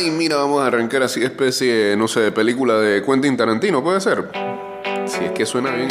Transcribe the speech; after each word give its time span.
Ay, 0.00 0.10
mira, 0.10 0.36
vamos 0.36 0.62
a 0.62 0.68
arrancar 0.68 1.02
así 1.02 1.22
especie, 1.22 1.94
no 1.94 2.08
sé, 2.08 2.32
película 2.32 2.78
de 2.78 3.02
Quentin 3.02 3.36
Tarantino, 3.36 3.82
¿puede 3.82 4.00
ser? 4.00 4.30
Si 5.04 5.26
es 5.26 5.32
que 5.32 5.44
suena 5.44 5.72
bien. 5.72 5.88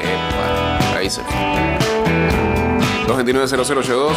Epa, 0.00 0.96
ahí 0.96 1.10
se 1.10 1.20
fue. 1.20 1.34
229-0082 3.06 4.16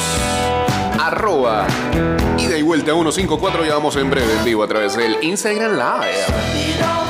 arroba 0.97 1.67
ida 2.37 2.57
y 2.57 2.61
vuelta 2.61 2.93
154 2.93 3.65
ya 3.65 3.73
vamos 3.73 3.97
en 3.97 4.09
breve 4.09 4.31
en 4.33 4.45
vivo 4.45 4.63
a 4.63 4.67
través 4.67 4.95
del 4.95 5.17
Instagram 5.21 5.73
Live. 5.73 7.04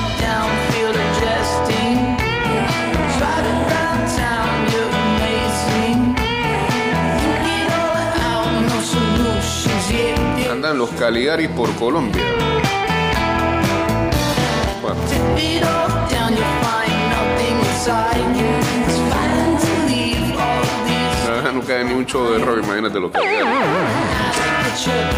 Los 10.75 10.89
Caligaris 10.89 11.47
por 11.49 11.73
Colombia. 11.75 12.21
Ah, 21.27 21.51
nunca 21.53 21.81
ni 21.81 21.93
un 21.93 22.05
show 22.05 22.29
de 22.29 22.43
rock, 22.43 22.57
imagínate 22.65 22.99
lo 22.99 23.09
que 23.09 23.19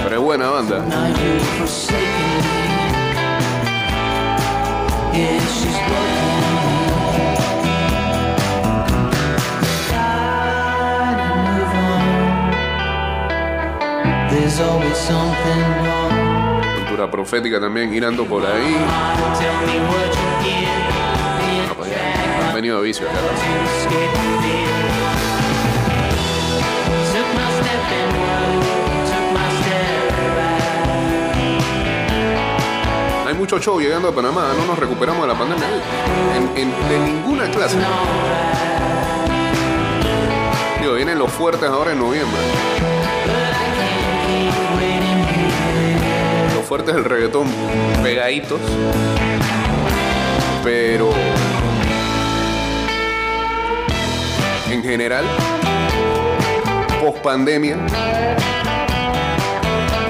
Pero 0.03 0.15
es 0.15 0.21
buena 0.21 0.49
banda. 0.51 0.85
Cultura 16.79 17.09
profética 17.11 17.59
también 17.59 17.91
girando 17.91 18.25
por 18.25 18.45
ahí. 18.45 18.75
No, 21.67 22.47
han 22.47 22.55
venido 22.55 22.81
vicio 22.81 23.07
acá. 23.07 23.17
Hay 33.27 33.33
mucho 33.33 33.59
show 33.59 33.79
llegando 33.79 34.07
a 34.07 34.15
Panamá, 34.15 34.53
no 34.57 34.65
nos 34.65 34.79
recuperamos 34.79 35.21
de 35.21 35.27
la 35.27 35.37
pandemia 35.37 35.67
de 36.89 36.99
ninguna 36.99 37.49
clase. 37.51 37.77
Digo, 40.79 40.93
vienen 40.93 41.19
los 41.19 41.31
fuertes 41.31 41.69
ahora 41.69 41.91
en 41.91 41.99
noviembre. 41.99 42.96
Fuertes 46.67 46.93
del 46.95 47.05
reggaetón 47.05 47.47
pegaditos. 48.03 48.59
Pero 50.65 51.11
en 54.69 54.83
general, 54.83 55.23
post 56.99 57.19
pandemia, 57.19 57.77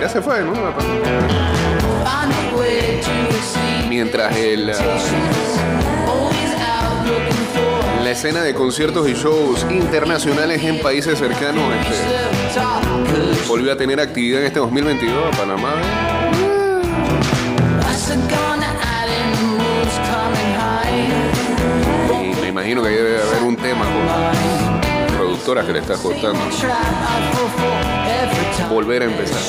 ya 0.01 0.09
se 0.09 0.19
fue, 0.19 0.41
¿no? 0.41 0.53
Mientras 3.87 4.35
el, 4.35 4.71
ah, 4.71 4.75
la 8.03 8.11
escena 8.11 8.41
de 8.41 8.55
conciertos 8.55 9.07
y 9.07 9.13
shows 9.13 9.63
internacionales 9.69 10.63
en 10.63 10.81
países 10.81 11.19
cercanos 11.19 11.71
este, 11.75 13.47
volvió 13.47 13.73
a 13.73 13.77
tener 13.77 13.99
actividad 13.99 14.41
en 14.41 14.47
este 14.47 14.59
2022 14.59 15.33
a 15.33 15.37
Panamá. 15.37 16.16
Imagino 22.69 22.83
que 22.83 22.89
debe 22.89 23.21
haber 23.21 23.43
un 23.43 23.55
tema 23.55 23.85
con 23.85 24.05
productoras 25.15 25.65
que 25.65 25.71
le 25.71 25.79
está 25.79 25.95
costando 25.95 26.41
volver 28.69 29.03
a 29.03 29.05
empezar. 29.05 29.39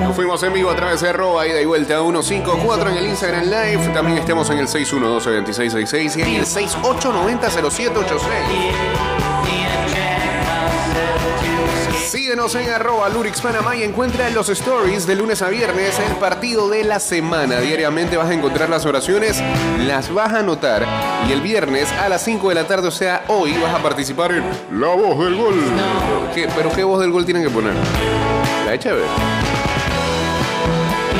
Nos 0.00 0.14
fuimos 0.14 0.40
en 0.44 0.52
vivo 0.52 0.70
a 0.70 0.76
través 0.76 1.00
de 1.00 1.08
arroba 1.08 1.44
ida 1.48 1.60
y 1.60 1.64
vuelta 1.64 2.00
154 2.00 2.90
en 2.90 2.98
el 2.98 3.06
Instagram 3.06 3.46
Live. 3.46 3.90
También 3.92 4.18
estamos 4.18 4.48
en 4.50 4.58
el 4.58 4.68
612-2666 4.68 6.18
y 6.18 6.22
en 6.22 6.36
el 6.36 6.46
6890-0786. 6.46 9.01
Síguenos 12.32 12.54
en 12.54 12.70
arroba 12.70 13.10
Lurix 13.10 13.42
Panamá 13.42 13.76
y 13.76 13.82
encuentra 13.82 14.26
en 14.26 14.34
los 14.34 14.48
stories 14.48 15.06
de 15.06 15.14
lunes 15.16 15.42
a 15.42 15.50
viernes 15.50 15.98
el 15.98 16.16
partido 16.16 16.66
de 16.70 16.82
la 16.82 16.98
semana. 16.98 17.60
Diariamente 17.60 18.16
vas 18.16 18.30
a 18.30 18.32
encontrar 18.32 18.70
las 18.70 18.86
oraciones, 18.86 19.42
las 19.86 20.10
vas 20.14 20.32
a 20.32 20.38
anotar 20.38 20.86
y 21.28 21.32
el 21.32 21.42
viernes 21.42 21.92
a 21.92 22.08
las 22.08 22.24
5 22.24 22.48
de 22.48 22.54
la 22.54 22.66
tarde, 22.66 22.88
o 22.88 22.90
sea, 22.90 23.24
hoy 23.28 23.52
vas 23.62 23.74
a 23.74 23.82
participar 23.82 24.32
en 24.32 24.44
La 24.80 24.86
Voz 24.94 25.22
del 25.22 25.36
Gol. 25.36 25.56
¿Qué- 26.34 26.48
¿Pero 26.56 26.72
qué 26.72 26.82
voz 26.84 27.00
del 27.02 27.10
gol 27.10 27.26
tienen 27.26 27.42
que 27.44 27.50
poner? 27.50 27.74
La 28.64 28.70
de 28.70 28.78
Chévere. 28.78 29.04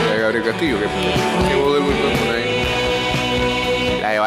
La 0.06 0.14
de 0.14 0.18
Gabriel 0.22 0.44
Castillo. 0.44 0.76
¿Qué, 0.78 0.86
qué 1.50 1.54
voz 1.60 1.74
del 1.74 1.82
gol 1.82 1.92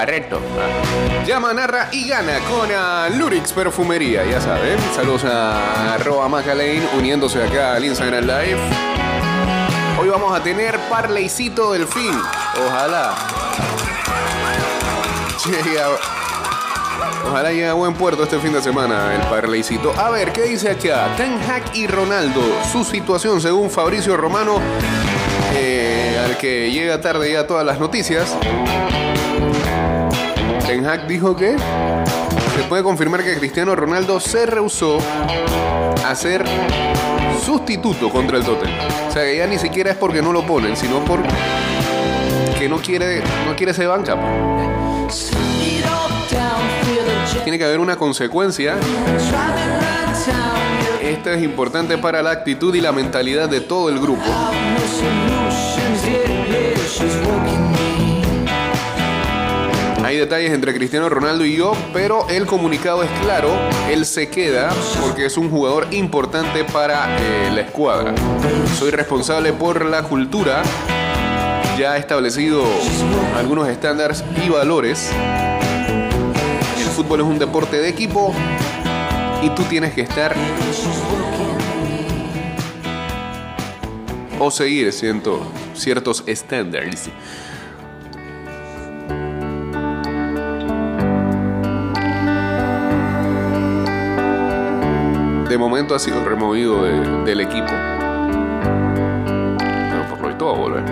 Barreto. 0.06 0.40
Ah. 0.60 1.24
Llama, 1.26 1.52
narra 1.52 1.90
y 1.92 2.08
gana 2.08 2.38
con 2.42 2.72
a 2.72 3.10
Lurix 3.10 3.52
Perfumería, 3.52 4.24
ya 4.24 4.40
saben. 4.40 4.78
Saludos 4.94 5.24
a 5.26 5.96
arroba 5.96 6.30
Macalane 6.30 6.88
uniéndose 6.96 7.42
acá 7.42 7.74
al 7.74 7.86
Instagram 7.86 8.24
Live. 8.24 8.60
Hoy 10.00 10.08
vamos 10.08 10.40
a 10.40 10.44
tener 10.44 10.78
Parleycito 10.92 11.72
del 11.74 11.88
fin. 11.88 12.12
Ojalá. 12.68 13.16
Ojalá 17.28 17.50
llegue 17.50 17.68
a 17.68 17.74
buen 17.74 17.96
puerto 17.96 18.26
este 18.26 18.38
fin 18.38 18.54
de 18.54 18.62
semana 18.62 19.16
el 19.16 19.22
Parleycito. 19.22 19.92
A 19.98 20.12
ver, 20.12 20.32
¿qué 20.32 20.44
dice 20.44 20.70
acá? 20.70 21.16
Ten 21.18 21.40
Hag 21.50 21.64
y 21.74 21.88
Ronaldo. 21.88 22.44
Su 22.72 22.84
situación, 22.84 23.42
según 23.42 23.72
Fabricio 23.72 24.16
Romano, 24.16 24.60
eh, 25.56 26.22
al 26.24 26.38
que 26.38 26.72
llega 26.72 27.02
tarde 27.02 27.32
ya 27.32 27.48
todas 27.48 27.66
las 27.66 27.80
noticias. 27.80 28.38
Ten 30.76 31.08
dijo 31.08 31.34
que 31.38 31.56
se 31.56 32.64
puede 32.68 32.84
confirmar 32.84 33.24
que 33.24 33.38
Cristiano 33.38 33.78
Ronaldo 33.78 34.20
se 34.20 34.46
rehusó 34.46 34.98
a 36.06 36.14
ser 36.16 36.44
sustituto 37.42 38.10
contra 38.10 38.38
el 38.38 38.44
Tottenham. 38.44 38.76
O 39.08 39.12
sea, 39.12 39.24
que 39.24 39.38
ya 39.38 39.48
ni 39.48 39.58
siquiera 39.58 39.92
es 39.92 39.96
porque 39.96 40.22
no 40.22 40.34
lo 40.34 40.46
ponen, 40.46 40.76
sino 40.76 41.00
porque 41.06 42.68
no 42.68 42.80
quiere, 42.80 43.24
no 43.46 43.56
quiere 43.56 43.74
ser 43.74 43.88
banca. 43.88 44.18
Tiene 47.46 47.58
que 47.58 47.64
haber 47.64 47.80
una 47.80 47.96
consecuencia. 47.96 48.76
Esto 51.02 51.30
es 51.30 51.42
importante 51.42 51.98
para 51.98 52.22
la 52.22 52.32
actitud 52.32 52.76
y 52.76 52.82
la 52.82 52.92
mentalidad 52.92 53.48
de 53.48 53.62
todo 53.62 53.88
el 53.88 53.98
grupo. 53.98 54.26
Hay 60.16 60.22
detalles 60.22 60.54
entre 60.54 60.74
Cristiano 60.74 61.10
Ronaldo 61.10 61.44
y 61.44 61.58
yo, 61.58 61.74
pero 61.92 62.26
el 62.30 62.46
comunicado 62.46 63.04
es 63.04 63.10
claro, 63.20 63.50
él 63.92 64.06
se 64.06 64.30
queda 64.30 64.70
porque 65.02 65.26
es 65.26 65.36
un 65.36 65.50
jugador 65.50 65.88
importante 65.92 66.64
para 66.64 67.20
eh, 67.20 67.52
la 67.54 67.60
escuadra. 67.60 68.16
Soy 68.80 68.92
responsable 68.92 69.52
por 69.52 69.84
la 69.84 70.04
cultura, 70.04 70.64
ya 71.78 71.92
ha 71.92 71.98
establecido 71.98 72.64
algunos 73.38 73.68
estándares 73.68 74.24
y 74.42 74.48
valores. 74.48 75.12
El 76.80 76.88
fútbol 76.96 77.20
es 77.20 77.26
un 77.26 77.38
deporte 77.38 77.82
de 77.82 77.90
equipo 77.90 78.34
y 79.44 79.50
tú 79.50 79.64
tienes 79.64 79.94
que 79.94 80.04
estar 80.04 80.34
o 84.40 84.50
seguir 84.50 84.94
siendo 84.94 85.46
ciertos 85.74 86.24
estándares. 86.26 87.10
De 95.50 95.58
momento 95.58 95.96
ha 95.96 96.00
sido 96.00 96.24
removido 96.26 96.84
de- 96.84 97.24
del 97.24 97.42
equipo. 97.42 97.68
Pero 99.60 100.08
por 100.10 100.20
lo 100.22 100.28
visto 100.28 100.46
va 100.48 100.52
a 100.52 100.58
volver. 100.58 100.84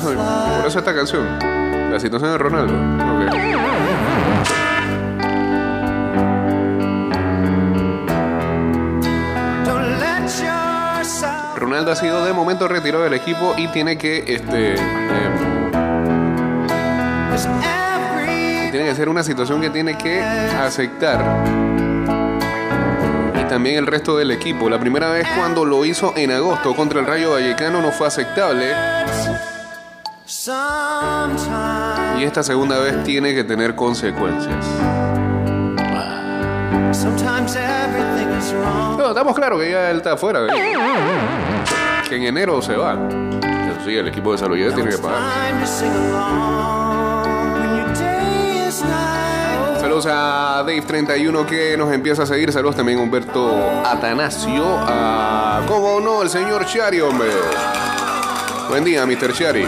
Por 0.00 0.66
eso, 0.66 0.78
esta 0.78 0.94
canción. 0.94 1.38
La 1.90 2.00
situación 2.00 2.32
de 2.32 2.38
Ronaldo. 2.38 2.72
Ronaldo 11.56 11.92
ha 11.92 11.96
sido 11.96 12.24
de 12.24 12.32
momento 12.32 12.68
retirado 12.68 13.04
del 13.04 13.14
equipo 13.14 13.54
y 13.56 13.68
tiene 13.68 13.96
que 13.98 14.24
este 14.26 14.74
every 14.74 15.52
tiene 18.70 18.88
que 18.88 18.94
ser 18.94 19.10
una 19.10 19.22
situación 19.22 19.60
que 19.60 19.68
tiene 19.68 19.98
que 19.98 20.22
aceptar. 20.22 21.20
Y 23.38 23.44
también 23.44 23.76
el 23.76 23.86
resto 23.86 24.16
del 24.16 24.30
equipo. 24.30 24.70
La 24.70 24.80
primera 24.80 25.10
vez 25.10 25.28
cuando 25.36 25.66
lo 25.66 25.84
hizo 25.84 26.14
en 26.16 26.32
agosto 26.32 26.74
contra 26.74 27.00
el 27.00 27.06
Rayo 27.06 27.32
Vallecano 27.32 27.82
no 27.82 27.92
fue 27.92 28.06
aceptable. 28.06 28.72
Y 30.44 32.24
esta 32.24 32.42
segunda 32.42 32.78
vez 32.80 33.04
tiene 33.04 33.32
que 33.32 33.44
tener 33.44 33.76
consecuencias. 33.76 34.64
sometimes 36.92 37.54
everything 37.54 38.28
is 38.38 38.52
wrong. 38.52 38.98
No, 38.98 39.08
estamos 39.10 39.36
claros 39.36 39.60
que 39.60 39.70
ya 39.70 39.90
él 39.90 39.98
está 39.98 40.14
afuera. 40.14 40.46
¿eh? 40.46 40.74
Que 42.08 42.16
en 42.16 42.24
enero 42.24 42.60
se 42.60 42.76
va. 42.76 42.94
Eso 42.94 43.84
sí, 43.84 43.96
el 43.96 44.08
equipo 44.08 44.32
de 44.32 44.38
Salud 44.38 44.56
tiene 44.56 44.90
que 44.90 44.98
pagar. 44.98 45.20
Saludos 49.80 50.06
a 50.10 50.64
Dave31 50.66 51.46
que 51.46 51.76
nos 51.76 51.92
empieza 51.92 52.24
a 52.24 52.26
seguir. 52.26 52.52
Saludos 52.52 52.74
también 52.74 52.98
a 52.98 53.02
Humberto 53.02 53.82
Atanasio. 53.84 54.64
A, 54.66 55.62
¿Cómo 55.68 56.00
no? 56.00 56.22
El 56.22 56.30
señor 56.30 56.66
Chari, 56.66 57.00
hombre. 57.00 57.30
Buen 58.68 58.84
día, 58.84 59.06
Mr. 59.06 59.32
Chari. 59.32 59.66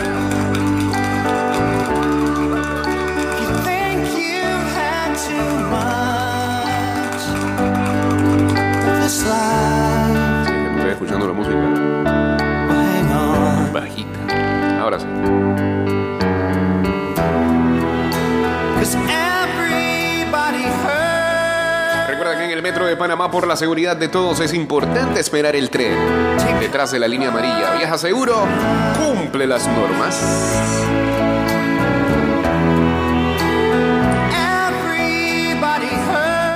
Escuchando 11.05 11.27
la 11.27 11.33
música 11.35 11.55
bajita. 13.73 14.81
Ahora 14.81 14.99
sí. 14.99 15.07
Recuerda 22.09 22.39
que 22.39 22.45
en 22.45 22.51
el 22.51 22.63
metro 22.63 22.87
de 22.87 22.97
Panamá, 22.97 23.31
por 23.31 23.47
la 23.47 23.57
seguridad 23.57 23.97
de 23.97 24.09
todos, 24.09 24.41
es 24.41 24.55
importante 24.55 25.21
esperar 25.21 25.55
el 25.57 25.69
tren. 25.71 25.99
Detrás 26.61 26.93
de 26.93 26.99
la 26.99 27.09
línea 27.09 27.29
amarilla. 27.29 27.75
Viaja 27.77 27.99
seguro, 27.99 28.47
cumple 28.97 29.47
las 29.47 29.67
normas. 29.69 30.15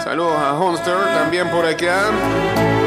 Saludos 0.03 0.39
a 0.39 0.55
Honster 0.55 0.97
también 1.15 1.51
por 1.51 1.67
acá. 1.67 2.78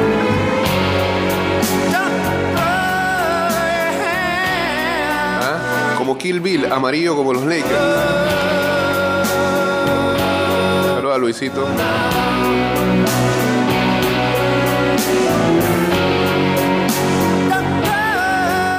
Como 6.01 6.17
Kill 6.17 6.39
Bill, 6.39 6.65
amarillo 6.65 7.15
como 7.15 7.31
los 7.31 7.43
Lakers. 7.43 7.69
Saludos 10.95 11.15
a 11.15 11.17
Luisito. 11.19 11.67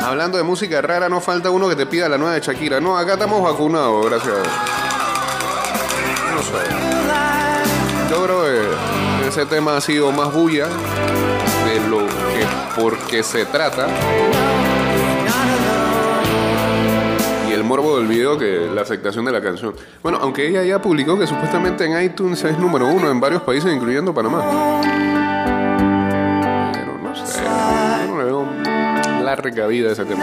Hablando 0.04 0.36
de 0.36 0.42
música 0.42 0.82
rara, 0.82 1.08
no 1.08 1.20
falta 1.20 1.50
uno 1.50 1.68
que 1.68 1.76
te 1.76 1.86
pida 1.86 2.08
la 2.08 2.18
nueva 2.18 2.34
de 2.34 2.40
Shakira. 2.40 2.80
No, 2.80 2.98
acá 2.98 3.12
estamos 3.12 3.40
vacunados, 3.40 4.04
gracias. 4.04 4.34
No 6.34 6.42
sé. 6.42 8.10
Yo 8.10 8.24
creo 8.24 8.42
que 9.20 9.28
ese 9.28 9.46
tema 9.46 9.76
ha 9.76 9.80
sido 9.80 10.10
más 10.10 10.32
bulla 10.32 10.66
de 10.66 11.88
lo 11.88 11.98
que 11.98 12.44
porque 12.74 13.22
se 13.22 13.46
trata 13.46 13.86
morbo 17.72 17.96
del 17.96 18.06
video 18.06 18.36
que 18.36 18.68
la 18.74 18.82
aceptación 18.82 19.24
de 19.24 19.32
la 19.32 19.40
canción. 19.40 19.74
Bueno, 20.02 20.18
aunque 20.20 20.46
ella 20.46 20.62
ya 20.62 20.82
publicó 20.82 21.18
que 21.18 21.26
supuestamente 21.26 21.86
en 21.86 22.02
iTunes 22.04 22.44
es 22.44 22.58
número 22.58 22.86
uno 22.86 23.10
en 23.10 23.18
varios 23.18 23.40
países, 23.40 23.72
incluyendo 23.72 24.12
Panamá. 24.12 24.82
Pero 26.74 26.98
no 27.02 27.16
sé, 27.16 27.40
no 28.08 28.18
le 28.18 28.24
veo 28.24 28.46
larga 29.22 29.66
vida 29.68 29.88
a 29.88 29.92
ese 29.92 30.04
tema. 30.04 30.22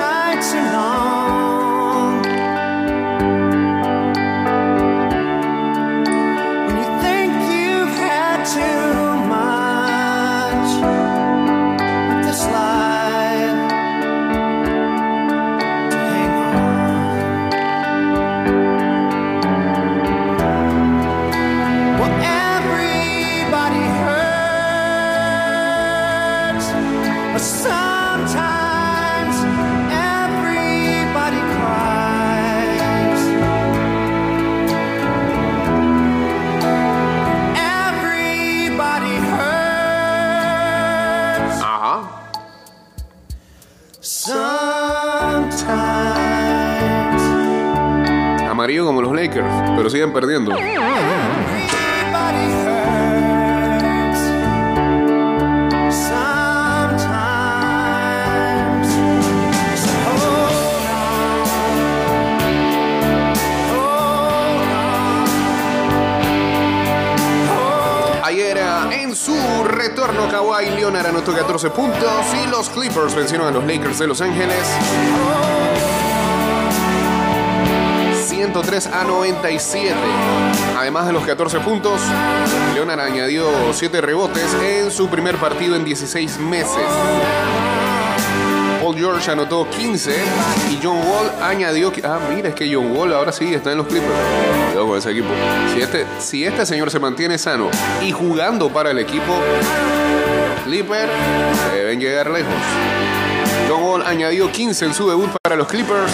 En 68.92 69.16
su 69.16 69.64
retorno 69.64 70.30
Kawhi 70.30 70.70
Leonard 70.70 71.08
anotó 71.08 71.34
14 71.34 71.70
puntos 71.72 72.26
y 72.44 72.50
los 72.50 72.70
Clippers 72.70 73.16
vencieron 73.16 73.48
a 73.48 73.52
los 73.52 73.64
Lakers 73.66 74.00
de 74.00 74.08
Los 74.08 74.22
Ángeles 74.22 74.68
103 78.52 78.88
a 78.88 79.04
97. 79.04 79.94
Además 80.76 81.06
de 81.06 81.14
los 81.14 81.24
14 81.24 81.60
puntos, 81.60 82.02
Leonard 82.74 83.00
añadió 83.00 83.46
7 83.72 84.02
rebotes 84.02 84.56
en 84.56 84.90
su 84.90 85.08
primer 85.08 85.36
partido 85.36 85.76
en 85.76 85.86
16 85.86 86.40
meses. 86.40 86.84
Paul 88.82 88.98
George 88.98 89.30
anotó 89.30 89.70
15 89.70 90.16
y 90.72 90.80
John 90.82 90.98
Wall 90.98 91.32
añadió... 91.44 91.94
Ah, 92.04 92.18
mira, 92.34 92.50
es 92.50 92.56
que 92.56 92.74
John 92.74 92.92
Wall 92.92 93.14
ahora 93.14 93.32
sí 93.32 93.54
está 93.54 93.72
en 93.72 93.78
los 93.78 93.88
Clippers. 93.88 94.12
Cuidado 94.72 94.88
con 94.88 94.98
ese 94.98 95.12
equipo. 95.12 95.30
Si 95.72 95.82
este, 95.82 96.06
si 96.18 96.44
este 96.44 96.66
señor 96.66 96.90
se 96.90 97.00
mantiene 97.00 97.38
sano 97.38 97.70
y 98.02 98.12
jugando 98.12 98.70
para 98.70 98.90
el 98.90 98.98
equipo, 98.98 99.36
Clippers 100.66 101.12
deben 101.72 102.00
llegar 102.00 102.32
lejos. 102.32 102.54
John 103.70 103.84
Wall 103.84 104.02
añadió 104.08 104.52
15 104.52 104.86
en 104.86 104.94
su 104.96 105.08
debut 105.08 105.30
para 105.44 105.56
los 105.56 105.68
Clippers. 105.68 106.14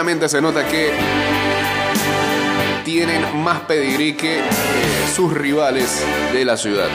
Claramente 0.00 0.30
se 0.30 0.40
nota 0.40 0.66
que 0.66 0.92
tienen 2.86 3.36
más 3.44 3.60
pedigrí 3.60 4.14
que 4.14 4.38
eh, 4.38 4.42
sus 5.14 5.30
rivales 5.30 6.02
de 6.32 6.42
la 6.42 6.56
ciudad. 6.56 6.88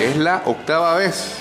Es 0.00 0.16
la 0.16 0.42
octava 0.44 0.94
vez 0.94 1.38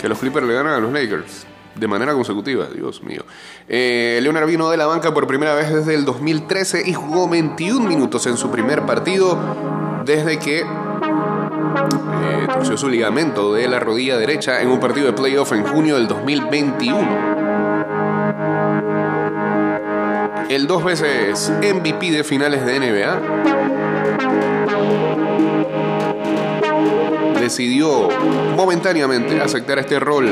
que 0.00 0.08
los 0.08 0.18
Clippers 0.18 0.46
le 0.46 0.54
ganan 0.54 0.72
a 0.72 0.78
los 0.78 0.90
Lakers. 0.90 1.46
De 1.74 1.86
manera 1.86 2.14
consecutiva, 2.14 2.64
Dios 2.74 3.02
mío. 3.02 3.26
Eh, 3.68 4.18
Leonard 4.22 4.46
vino 4.46 4.70
de 4.70 4.78
la 4.78 4.86
banca 4.86 5.12
por 5.12 5.26
primera 5.26 5.54
vez 5.54 5.70
desde 5.70 5.94
el 5.94 6.06
2013 6.06 6.84
y 6.86 6.94
jugó 6.94 7.28
21 7.28 7.86
minutos 7.86 8.26
en 8.26 8.38
su 8.38 8.50
primer 8.50 8.86
partido 8.86 9.38
desde 10.06 10.38
que 10.38 10.64
torció 12.52 12.76
su 12.76 12.88
ligamento 12.88 13.54
de 13.54 13.68
la 13.68 13.78
rodilla 13.80 14.16
derecha 14.18 14.60
en 14.60 14.68
un 14.68 14.80
partido 14.80 15.06
de 15.06 15.12
playoff 15.12 15.52
en 15.52 15.64
junio 15.64 15.94
del 15.96 16.08
2021. 16.08 17.40
El 20.48 20.66
dos 20.66 20.82
veces 20.82 21.52
MVP 21.62 22.10
de 22.10 22.24
finales 22.24 22.66
de 22.66 22.80
NBA 22.80 23.20
decidió 27.40 28.08
momentáneamente 28.56 29.40
aceptar 29.40 29.78
este 29.78 30.00
rol 30.00 30.28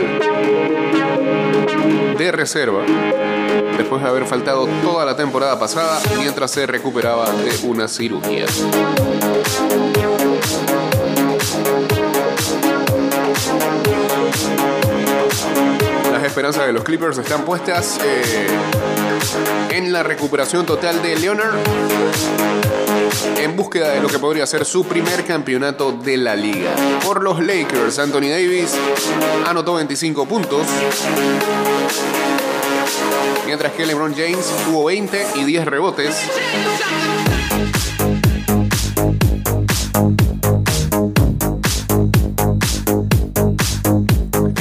de 2.18 2.32
reserva 2.32 2.82
después 3.76 4.02
de 4.02 4.08
haber 4.08 4.26
faltado 4.26 4.66
toda 4.82 5.04
la 5.04 5.16
temporada 5.16 5.58
pasada 5.58 6.00
mientras 6.18 6.50
se 6.50 6.66
recuperaba 6.66 7.30
de 7.30 7.66
una 7.66 7.86
cirugía. 7.86 8.46
Esperanzas 16.38 16.68
de 16.68 16.72
los 16.72 16.84
Clippers 16.84 17.18
están 17.18 17.44
puestas 17.44 17.98
eh, 18.04 18.46
en 19.70 19.92
la 19.92 20.04
recuperación 20.04 20.64
total 20.64 21.02
de 21.02 21.16
Leonard 21.16 21.56
en 23.38 23.56
búsqueda 23.56 23.88
de 23.88 24.00
lo 24.00 24.06
que 24.06 24.20
podría 24.20 24.46
ser 24.46 24.64
su 24.64 24.84
primer 24.84 25.24
campeonato 25.24 25.90
de 25.90 26.16
la 26.16 26.36
liga. 26.36 26.70
Por 27.04 27.24
los 27.24 27.44
Lakers, 27.44 27.98
Anthony 27.98 28.28
Davis 28.30 28.72
anotó 29.48 29.74
25 29.74 30.26
puntos, 30.26 30.64
mientras 33.44 33.72
que 33.72 33.84
LeBron 33.84 34.14
James 34.14 34.48
tuvo 34.64 34.84
20 34.84 35.26
y 35.34 35.42
10 35.42 35.64
rebotes. 35.64 36.14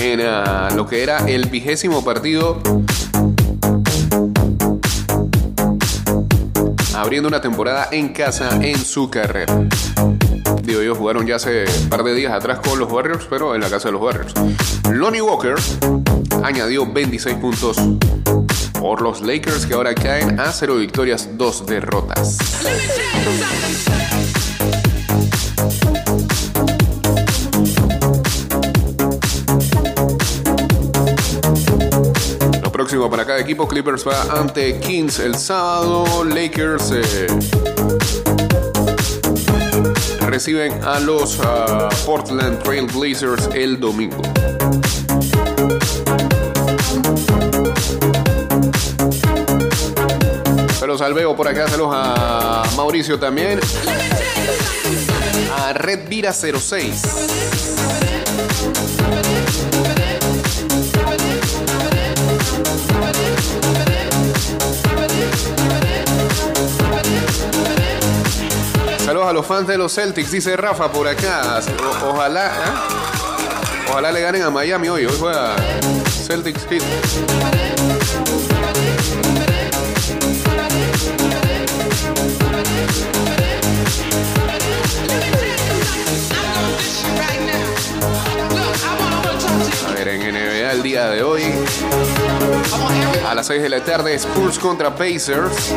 En 0.10 0.22
ah, 0.22 0.70
lo 0.74 0.88
que 0.88 1.04
era 1.04 1.18
el 1.28 1.50
vigésimo 1.50 2.02
partido 2.02 2.62
abriendo 6.96 7.28
una 7.28 7.42
temporada 7.42 7.90
en 7.92 8.14
casa 8.14 8.58
en 8.62 8.78
su 8.78 9.10
carrera. 9.10 9.68
Digo, 10.64 10.80
ellos 10.80 10.98
jugaron 10.98 11.28
ya 11.28 11.36
hace 11.36 11.66
un 11.84 11.90
par 11.90 12.06
de 12.06 12.16
días 12.16 12.32
atrás 12.32 12.60
con 12.60 12.80
los 12.80 12.90
Warriors, 12.90 13.28
pero 13.30 13.54
en 13.54 13.60
la 13.60 13.70
casa 13.70 13.90
de 13.90 13.92
los 13.92 14.02
Warriors. 14.02 14.34
Lonnie 14.90 15.22
Walker 15.22 15.56
añadió 16.42 16.90
26 16.90 17.36
puntos 17.36 17.76
por 18.80 19.02
los 19.02 19.22
Lakers 19.22 19.66
que 19.66 19.74
ahora 19.74 19.94
caen 19.94 20.40
a 20.40 20.54
0 20.54 20.78
victorias, 20.78 21.32
2 21.38 21.66
derrotas. 21.66 22.38
Próximo 33.08 33.12
para 33.12 33.26
cada 33.26 33.40
equipo, 33.40 33.68
Clippers 33.68 34.06
va 34.06 34.40
ante 34.40 34.80
Kings 34.80 35.20
el 35.20 35.36
sábado, 35.36 36.24
Lakers 36.24 36.92
eh, 36.92 37.28
reciben 40.26 40.74
a 40.84 41.00
los 41.00 41.40
ah, 41.42 41.90
Portland 42.06 42.62
Trail 42.64 42.88
Blazers 42.88 43.50
el 43.54 43.80
domingo. 43.80 44.22
Al 51.00 51.14
Bebo 51.14 51.36
por 51.36 51.48
acá, 51.48 51.70
saludos 51.70 51.94
a 51.94 52.64
Mauricio 52.76 53.20
también. 53.20 53.60
A 55.56 55.72
Red 55.74 56.10
Vira 56.10 56.34
06. 56.34 57.28
Saludos 69.08 69.30
a 69.30 69.32
los 69.32 69.46
fans 69.46 69.66
de 69.68 69.78
los 69.78 69.96
Celtics, 69.96 70.32
dice 70.32 70.58
Rafa 70.58 70.92
por 70.92 71.08
acá. 71.08 71.62
Ojalá, 72.04 72.48
¿eh? 72.48 73.90
ojalá 73.90 74.12
le 74.12 74.20
ganen 74.20 74.42
a 74.42 74.50
Miami 74.50 74.90
hoy. 74.90 75.06
Hoy 75.06 75.16
juega 75.18 75.56
Celtics. 76.26 76.68
A 89.88 89.92
ver, 89.94 90.08
en 90.10 90.34
NBA 90.34 90.72
el 90.74 90.84
día 90.84 91.08
de 91.08 91.24
hoy, 91.24 91.44
a 93.26 93.34
las 93.34 93.48
6 93.48 93.62
de 93.62 93.70
la 93.70 93.82
tarde, 93.86 94.16
Spurs 94.16 94.60
contra 94.60 94.94
Pacers. 94.94 95.74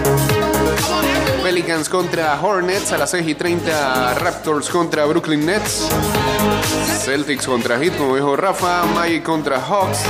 Pelicans 1.42 1.88
contra 1.88 2.40
Hornets 2.40 2.92
a 2.92 2.98
las 2.98 3.10
6 3.10 3.26
y 3.26 3.34
30 3.34 4.14
Raptors 4.14 4.68
contra 4.68 5.04
Brooklyn 5.06 5.44
Nets. 5.44 5.88
Celtics 7.04 7.46
contra 7.46 7.78
Heat, 7.78 7.96
como 7.96 8.14
dijo 8.14 8.36
Rafa. 8.36 8.84
Magic 8.84 9.22
contra 9.22 9.60
Hawks. 9.60 10.00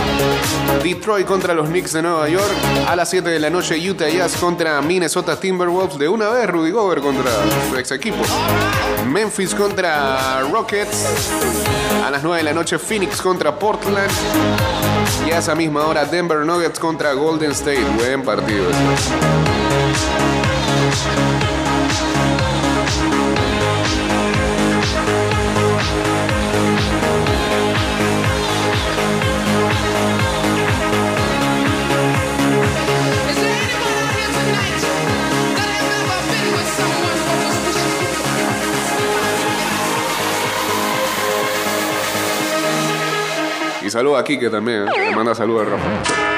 Detroit 0.83 1.27
contra 1.27 1.55
los 1.55 1.69
Knicks 1.69 1.93
de 1.93 2.03
Nueva 2.03 2.29
York. 2.29 2.53
A 2.89 2.97
las 2.97 3.09
7 3.09 3.31
de 3.31 3.39
la 3.39 3.49
noche 3.49 3.79
Utah 3.79 4.09
Jazz 4.09 4.37
contra 4.37 4.83
Minnesota 4.83 5.39
Timberwolves. 5.39 5.99
De 5.99 6.09
una 6.09 6.29
vez 6.29 6.49
Rudy 6.49 6.73
Gobert 6.73 7.03
contra 7.03 7.31
su 7.71 7.77
ex 7.77 7.91
equipo. 7.93 8.23
Memphis 9.07 9.55
contra 9.55 10.43
Rockets. 10.43 11.07
A 12.05 12.11
las 12.11 12.23
9 12.23 12.39
de 12.39 12.43
la 12.45 12.53
noche 12.53 12.79
Phoenix 12.79 13.23
contra 13.23 13.59
Portland. 13.59 14.11
Y 15.27 15.31
a 15.31 15.39
esa 15.39 15.55
misma 15.55 15.87
hora 15.87 16.05
Denver 16.05 16.45
Nuggets 16.45 16.79
contra 16.79 17.13
Golden 17.13 17.53
State. 17.53 17.85
Buen 17.97 18.23
partido. 18.23 18.65
Y 43.91 43.93
saluda 43.93 44.21
a 44.21 44.25
Kike 44.25 44.49
también, 44.51 44.87
¿eh? 44.87 44.91
le 45.09 45.17
manda 45.17 45.35
saludos 45.35 45.67
a 45.67 45.71
Rafa. 45.71 46.31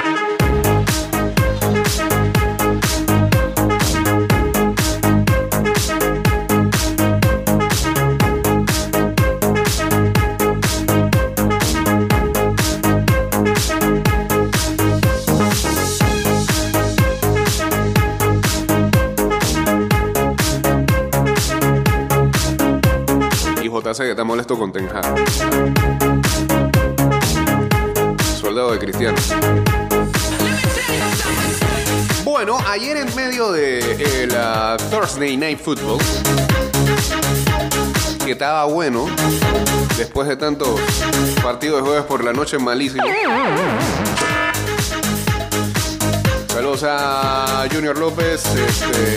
Que 23.99 24.11
está 24.11 24.25
molesto 24.25 24.59
con 24.59 24.73
Ten 24.73 24.88
Bueno, 32.23 32.56
ayer 32.68 32.99
en 32.99 33.12
medio 33.16 33.50
de 33.50 33.80
eh, 33.99 34.28
la 34.28 34.76
Thursday 34.90 35.37
Night 35.37 35.59
Football, 35.59 35.99
que 38.25 38.32
estaba 38.32 38.64
bueno, 38.66 39.09
después 39.97 40.28
de 40.28 40.37
tantos 40.37 40.78
partidos 41.42 41.78
de 41.78 41.88
jueves 41.88 42.04
por 42.04 42.23
la 42.23 42.32
noche 42.32 42.59
malísimos. 42.59 43.09
Saludos 46.47 46.85
a 46.87 47.66
Junior 47.73 47.99
López. 47.99 48.44
este, 48.47 49.16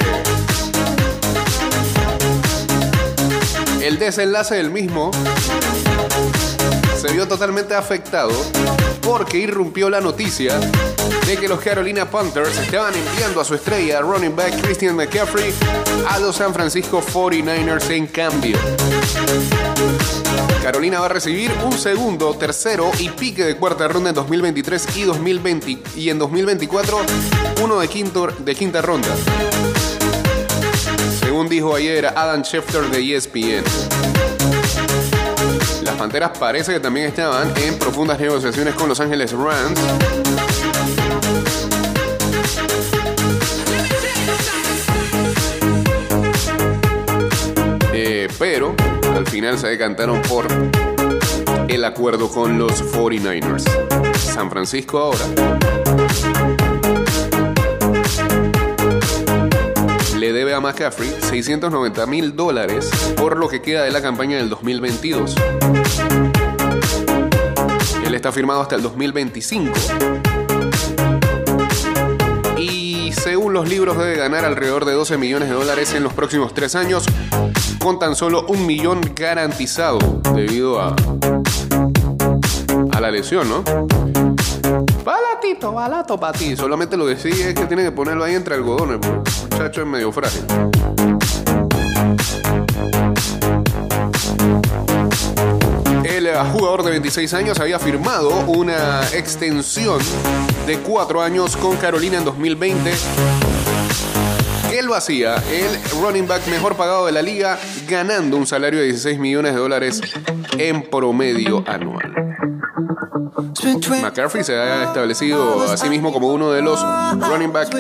el 3.86 4.00
desenlace 4.00 4.56
del 4.56 4.72
mismo 4.72 5.12
se 7.08 7.14
vio 7.14 7.28
totalmente 7.28 7.76
afectado 7.76 8.32
porque 9.02 9.38
irrumpió 9.38 9.92
la 9.92 10.02
noticia 10.02 10.60
de 11.28 11.38
que 11.38 11.48
los 11.48 11.60
Carolina 11.60 12.10
Panthers 12.10 12.58
estaban 12.58 12.94
enviando 12.96 13.42
a 13.42 13.46
su 13.46 13.54
estrella, 13.54 14.02
running 14.02 14.36
back 14.36 14.60
Christian 14.62 14.96
McCaffrey, 14.96 15.54
a 16.10 16.20
los 16.20 16.38
San 16.38 16.52
Francisco 16.52 17.04
49ers 17.04 17.92
en 17.92 18.08
cambio. 18.08 18.58
Carolina 20.64 21.00
va 21.00 21.06
a 21.06 21.10
recibir 21.10 21.52
un 21.64 21.74
segundo, 21.74 22.34
tercero 22.34 22.90
y 22.98 23.10
pique 23.10 23.44
de 23.44 23.58
cuarta 23.58 23.88
ronda 23.88 24.10
en 24.10 24.16
2023 24.16 24.98
y 24.98 25.04
2020 25.04 25.78
y 25.96 26.10
en 26.10 26.18
2024 26.18 27.02
uno 27.64 27.80
de, 27.80 27.88
quinto, 27.88 28.28
de 28.28 28.56
quinta 28.56 28.82
ronda. 28.82 29.16
Según 31.20 31.50
dijo 31.50 31.76
ayer 31.76 32.08
Adam 32.08 32.44
Schefter 32.44 32.90
de 32.90 33.16
ESPN. 33.16 34.15
Las 35.86 35.96
Panteras 35.96 36.32
parece 36.40 36.74
que 36.74 36.80
también 36.80 37.06
estaban 37.06 37.54
en 37.58 37.78
profundas 37.78 38.20
negociaciones 38.20 38.74
con 38.74 38.90
Los 38.90 39.00
Ángeles 39.00 39.32
Rams. 39.34 39.80
Eh, 47.94 48.28
pero 48.40 48.76
al 49.14 49.28
final 49.28 49.60
se 49.60 49.68
decantaron 49.68 50.24
por 50.24 50.48
el 51.68 51.86
acuerdo 51.86 52.30
con 52.30 52.58
los 52.58 52.84
49ers. 52.92 53.64
San 54.18 54.50
Francisco 54.50 54.98
ahora 54.98 56.35
debe 60.32 60.54
a 60.54 60.60
McCaffrey 60.60 61.14
690 61.22 62.06
mil 62.06 62.36
dólares 62.36 62.90
por 63.16 63.38
lo 63.38 63.48
que 63.48 63.62
queda 63.62 63.84
de 63.84 63.92
la 63.92 64.02
campaña 64.02 64.38
del 64.38 64.50
2022. 64.50 65.36
Él 68.06 68.16
está 68.16 68.32
firmado 68.32 68.62
hasta 68.62 68.76
el 68.76 68.82
2025. 68.82 69.72
Y 72.58 73.12
según 73.14 73.54
los 73.54 73.68
libros 73.68 73.98
debe 73.98 74.16
ganar 74.16 74.46
alrededor 74.46 74.86
de 74.86 74.94
12 74.94 75.18
millones 75.18 75.50
de 75.50 75.56
dólares 75.56 75.94
en 75.94 76.04
los 76.04 76.14
próximos 76.14 76.54
tres 76.54 76.76
años, 76.76 77.06
con 77.80 78.00
tan 78.00 78.16
solo 78.16 78.46
un 78.48 78.66
millón 78.66 79.02
garantizado 79.16 80.00
debido 80.34 80.82
a, 80.82 80.96
a 82.92 83.02
la 83.02 83.12
lesión, 83.12 83.50
¿no? 83.50 83.64
Balato. 85.54 86.20
Solamente 86.58 86.98
lo 86.98 87.06
que 87.06 87.18
sí 87.18 87.30
es 87.30 87.54
que 87.54 87.66
tiene 87.66 87.84
que 87.84 87.92
ponerlo 87.92 88.24
ahí 88.24 88.34
entre 88.34 88.56
algodones, 88.56 88.98
porque 88.98 89.32
muchacho 89.52 89.82
es 89.82 89.88
medio 89.88 90.12
frágil. 90.12 90.44
El 96.04 96.28
jugador 96.52 96.84
de 96.84 96.92
26 96.92 97.34
años 97.36 97.60
había 97.60 97.78
firmado 97.78 98.30
una 98.48 99.02
extensión 99.14 100.00
de 100.66 100.80
4 100.80 101.22
años 101.22 101.56
con 101.58 101.78
Carolina 101.78 102.18
en 102.18 102.26
2020. 102.26 102.92
Él 104.74 104.86
lo 104.88 104.96
hacía, 104.96 105.36
el 105.36 106.02
running 106.02 106.28
back 106.28 106.48
mejor 106.48 106.76
pagado 106.76 107.06
de 107.06 107.12
la 107.12 107.22
liga, 107.22 107.60
ganando 107.88 108.36
un 108.38 108.48
salario 108.48 108.80
de 108.80 108.86
16 108.86 109.20
millones 109.20 109.54
de 109.54 109.60
dólares 109.60 110.02
en 110.58 110.82
promedio 110.90 111.64
anual. 111.68 112.14
McCaffrey 114.02 114.44
se 114.44 114.56
ha 114.56 114.84
establecido 114.84 115.64
a 115.64 115.78
sí 115.78 115.90
mismo 115.90 116.12
como 116.12 116.34
uno 116.34 116.52
de 116.52 116.62
los 116.62 116.80
running 117.30 117.54
back 117.54 117.74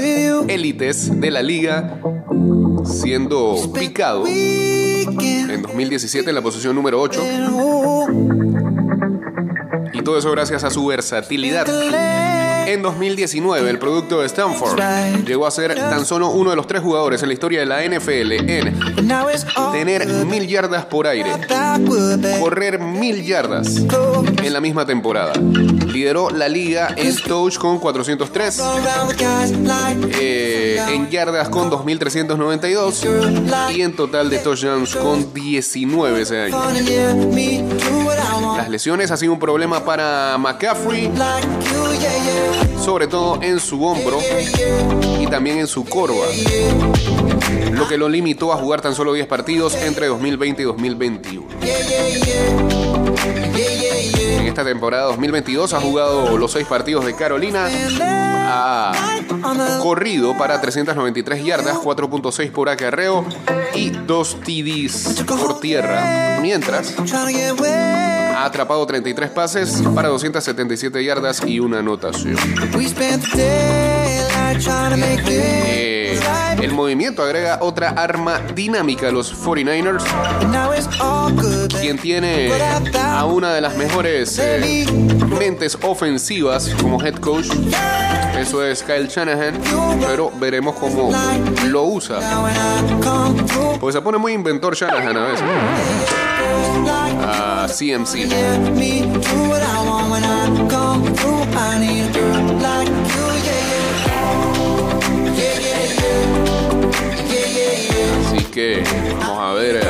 élites 0.48 1.20
de 1.20 1.32
la 1.32 1.42
liga, 1.42 2.00
siendo 2.86 3.56
picado 3.74 4.26
en 4.28 5.62
2017 5.62 6.30
en 6.30 6.36
la 6.36 6.42
posición 6.42 6.76
número 6.76 7.02
8. 7.02 7.22
Y 9.94 10.02
todo 10.02 10.18
eso 10.18 10.32
gracias 10.32 10.64
a 10.64 10.70
su 10.70 10.86
versatilidad. 10.86 11.66
En 12.66 12.82
2019, 12.82 13.70
el 13.70 13.80
producto 13.80 14.22
de 14.22 14.28
Stanford 14.28 14.80
llegó 15.26 15.46
a 15.46 15.52
ser 15.52 15.76
tan 15.76 16.06
solo 16.06 16.30
uno 16.30 16.50
de 16.50 16.56
los 16.56 16.68
tres 16.68 16.82
jugadores 16.82 17.22
en 17.22 17.30
la 17.30 17.34
historia 17.34 17.60
de 17.60 17.66
la 17.66 17.84
NFL 17.84 18.50
en 18.50 18.80
tener 19.72 20.08
mil 20.26 20.48
yardas 20.48 20.86
por 20.86 21.08
aire, 21.08 21.32
correr 22.40 22.80
mil 22.80 23.24
yardas 23.24 23.78
en 23.78 24.54
la 24.54 24.62
misma 24.62 24.86
temporada. 24.86 25.34
Lideró 25.36 26.30
la 26.30 26.50
liga 26.50 26.94
en 26.96 27.16
touch 27.16 27.58
con 27.58 27.80
403, 27.80 28.62
eh, 30.20 30.82
en 30.90 31.10
yardas 31.10 31.50
con 31.50 31.70
2.392 31.70 33.76
y 33.76 33.82
en 33.82 33.96
total 33.96 34.30
de 34.30 34.40
touchdowns 34.40 34.96
con 34.96 35.34
19 35.34 36.22
ese 36.22 36.42
año. 36.42 36.58
Las 38.58 38.70
lesiones 38.70 39.12
han 39.12 39.18
sido 39.18 39.34
un 39.34 39.40
problema 39.40 39.84
para 39.84 40.38
McCaffrey, 40.38 41.12
sobre 42.86 43.08
todo 43.08 43.42
en 43.42 43.60
su 43.60 43.84
hombro 43.84 44.20
y 45.20 45.26
también 45.26 45.58
en 45.58 45.66
su 45.66 45.86
corva, 45.86 46.28
lo 47.72 47.88
que 47.88 47.98
lo 47.98 48.08
limitó 48.08 48.54
a 48.54 48.58
jugar 48.58 48.80
tan 48.82 48.94
solo 48.94 49.14
10 49.14 49.26
partidos 49.26 49.74
entre 49.74 50.06
2020 50.06 50.62
y 50.62 50.66
2021. 50.66 51.48
En 54.38 54.48
esta 54.48 54.64
temporada 54.64 55.06
2022 55.06 55.74
ha 55.74 55.82
jugado 55.82 56.38
los 56.38 56.52
6 56.52 56.68
partidos 56.68 57.06
de 57.06 57.16
Carolina, 57.16 57.68
ha 57.98 58.94
corrido 59.82 60.38
para 60.38 60.62
393 60.62 61.44
yardas, 61.44 61.78
4.6 61.78 62.52
por 62.52 62.70
acarreo 62.70 63.26
y 63.74 63.90
2 63.90 64.38
TDs 64.42 65.24
por 65.26 65.60
tierra, 65.60 66.38
mientras 66.40 66.94
ha 68.36 68.46
atrapado 68.46 68.86
33 68.86 69.30
pases 69.30 69.82
para 69.94 70.10
277 70.10 71.04
yardas 71.04 71.42
y 71.46 71.60
una 71.60 71.80
anotación. 71.80 72.36
Eh, 75.28 76.20
el 76.62 76.74
movimiento 76.74 77.24
agrega 77.24 77.60
otra 77.62 77.90
arma 77.90 78.40
dinámica 78.54 79.08
a 79.08 79.12
los 79.12 79.34
49ers, 79.34 80.04
quien 81.80 81.98
tiene 81.98 82.52
a 82.96 83.26
una 83.26 83.54
de 83.54 83.62
las 83.62 83.78
mejores 83.78 84.38
eh, 84.40 84.86
mentes 85.40 85.78
ofensivas 85.82 86.70
como 86.82 87.02
head 87.02 87.16
coach. 87.16 87.48
Eso 88.38 88.64
es 88.64 88.84
Kyle 88.84 89.08
Shanahan, 89.08 89.60
pero 90.02 90.32
veremos 90.38 90.76
cómo 90.76 91.12
lo 91.68 91.84
usa. 91.84 92.20
Pues 93.80 93.96
se 93.96 94.02
pone 94.02 94.18
muy 94.18 94.34
inventor 94.34 94.76
Shanahan 94.76 95.18
a 95.18 95.26
veces. 95.28 95.46
A 97.28 97.68
CMC. 97.68 98.28
Así 108.26 108.44
que 108.52 108.84
vamos 109.20 109.40
a 109.40 109.54
ver 109.54 109.76
eh, 109.78 109.84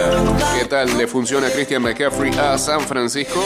qué 0.59 0.65
tal 0.65 0.97
le 0.97 1.07
funciona 1.07 1.47
a 1.47 1.51
Christian 1.51 1.81
McCaffrey 1.81 2.31
a 2.37 2.57
San 2.57 2.81
Francisco. 2.81 3.43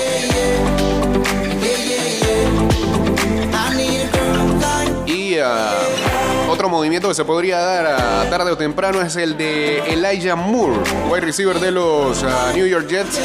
Otro 6.60 6.68
movimiento 6.68 7.08
que 7.08 7.16
se 7.16 7.24
podría 7.24 7.58
dar 7.60 7.86
a 7.88 8.30
tarde 8.30 8.52
o 8.52 8.58
temprano 8.58 9.02
es 9.02 9.16
el 9.16 9.38
de 9.38 9.78
Elijah 9.94 10.36
Moore, 10.36 10.78
wide 11.10 11.22
receiver 11.22 11.58
de 11.58 11.72
los 11.72 12.22
ah, 12.24 12.52
New 12.54 12.68
York 12.68 12.86
Jets, 12.90 13.18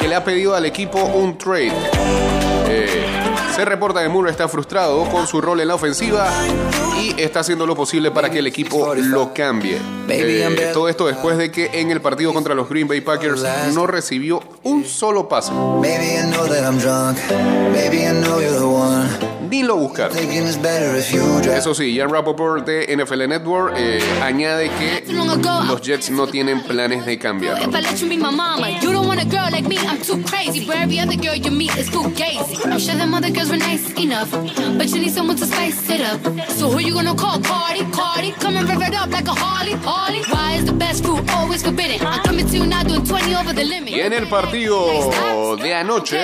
que 0.00 0.06
le 0.06 0.14
ha 0.14 0.22
pedido 0.22 0.54
al 0.54 0.64
equipo 0.66 1.02
un 1.02 1.36
trade. 1.36 1.72
Eh, 2.68 3.04
se 3.56 3.64
reporta 3.64 4.04
que 4.04 4.08
Moore 4.08 4.30
está 4.30 4.46
frustrado 4.46 5.04
con 5.06 5.26
su 5.26 5.40
rol 5.40 5.60
en 5.60 5.66
la 5.66 5.74
ofensiva 5.74 6.30
y 7.00 7.20
está 7.20 7.40
haciendo 7.40 7.66
lo 7.66 7.74
posible 7.74 8.12
para 8.12 8.30
que 8.30 8.38
el 8.38 8.46
equipo 8.46 8.94
lo 8.94 9.34
cambie. 9.34 9.80
Eh, 10.08 10.70
todo 10.72 10.88
esto 10.88 11.06
después 11.06 11.38
de 11.38 11.50
que 11.50 11.70
en 11.72 11.90
el 11.90 12.00
partido 12.00 12.32
contra 12.32 12.54
los 12.54 12.68
Green 12.68 12.86
Bay 12.86 13.00
Packers 13.00 13.44
no 13.74 13.88
recibió 13.88 14.40
un 14.62 14.84
solo 14.84 15.28
pase, 15.28 15.50
Ni 19.48 19.62
lo 19.62 19.76
buscaron. 19.76 20.16
Eso 20.18 21.74
sí, 21.74 21.96
Jan 21.96 22.10
Rappaport 22.10 22.66
de 22.66 22.96
NFL 22.96 23.28
Network 23.28 23.74
eh, 23.76 24.00
añade 24.22 24.70
que 24.70 25.02
los 25.12 25.80
Jets 25.80 26.10
no 26.10 26.26
tienen 26.26 26.62
planes 26.62 27.06
de 27.06 27.18
cambiarlo. 27.18 27.68
If 27.68 27.74
I 27.74 27.80
let 27.80 28.00
you 28.00 28.08
be 28.08 28.16
my 28.16 28.30
mama, 28.30 28.70
you 28.82 28.92
don't 28.92 29.06
want 29.06 29.20
a 29.20 29.24
girl 29.24 29.48
like 29.50 29.66
me. 29.68 29.76
I'm 29.78 30.00
too 30.02 30.22
crazy. 30.24 30.66
But 30.66 30.76
every 30.76 30.98
other 31.00 31.16
girl 31.16 31.34
you 31.34 31.50
meet 31.50 31.76
is 31.76 31.88
too 31.90 32.02
gazy. 32.14 32.64
I'm 32.66 32.78
sure 32.78 32.96
them 32.96 33.14
other 33.14 33.30
girls 33.30 33.50
were 33.50 33.58
nice 33.58 33.90
enough, 33.98 34.30
but 34.30 34.88
you 34.88 35.00
need 35.00 35.12
someone 35.12 35.36
to 35.36 35.46
spice 35.46 35.88
it 35.90 36.00
up. 36.00 36.20
So 36.50 36.70
who 36.70 36.80
you 36.80 36.94
gonna 36.94 37.14
call? 37.14 37.40
Cardi, 37.40 37.84
Cardi, 37.92 38.32
come 38.32 38.56
and 38.56 38.68
rev 38.68 38.82
it 38.82 38.94
up 38.94 39.10
like 39.10 39.28
a 39.28 39.34
Harley, 39.34 39.74
Harley. 39.84 40.22
Why 40.30 40.54
is 40.58 40.64
the 40.64 40.72
best 40.72 41.04
fruit 41.04 41.22
always 41.32 41.62
forbidden? 41.62 42.04
I'm 42.06 42.22
coming 42.24 42.46
to 42.46 42.56
you 42.56 42.66
now 42.66 42.82
doing 42.82 43.04
20 43.04 43.34
over 43.36 43.52
the 43.52 43.64
limit. 43.64 43.94
Y 43.94 44.00
en 44.00 44.12
el 44.12 44.26
partido 44.28 44.86
de 45.56 45.74
anoche, 45.74 46.16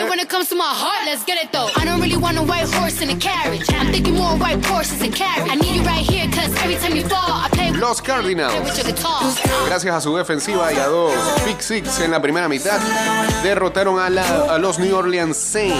Los 7.78 8.00
Cardinals, 8.02 8.54
gracias 9.66 9.94
a 9.94 10.00
su 10.00 10.16
defensiva 10.16 10.72
y 10.72 10.76
a 10.76 10.86
dos 10.86 11.12
pick 11.44 11.60
six 11.60 11.98
en 12.00 12.10
la 12.10 12.20
primera 12.22 12.48
mitad, 12.48 12.78
derrotaron 13.42 13.98
a, 13.98 14.08
la- 14.10 14.44
a 14.54 14.58
los 14.58 14.78
New 14.78 14.94
Orleans 14.96 15.36
Saints 15.36 15.76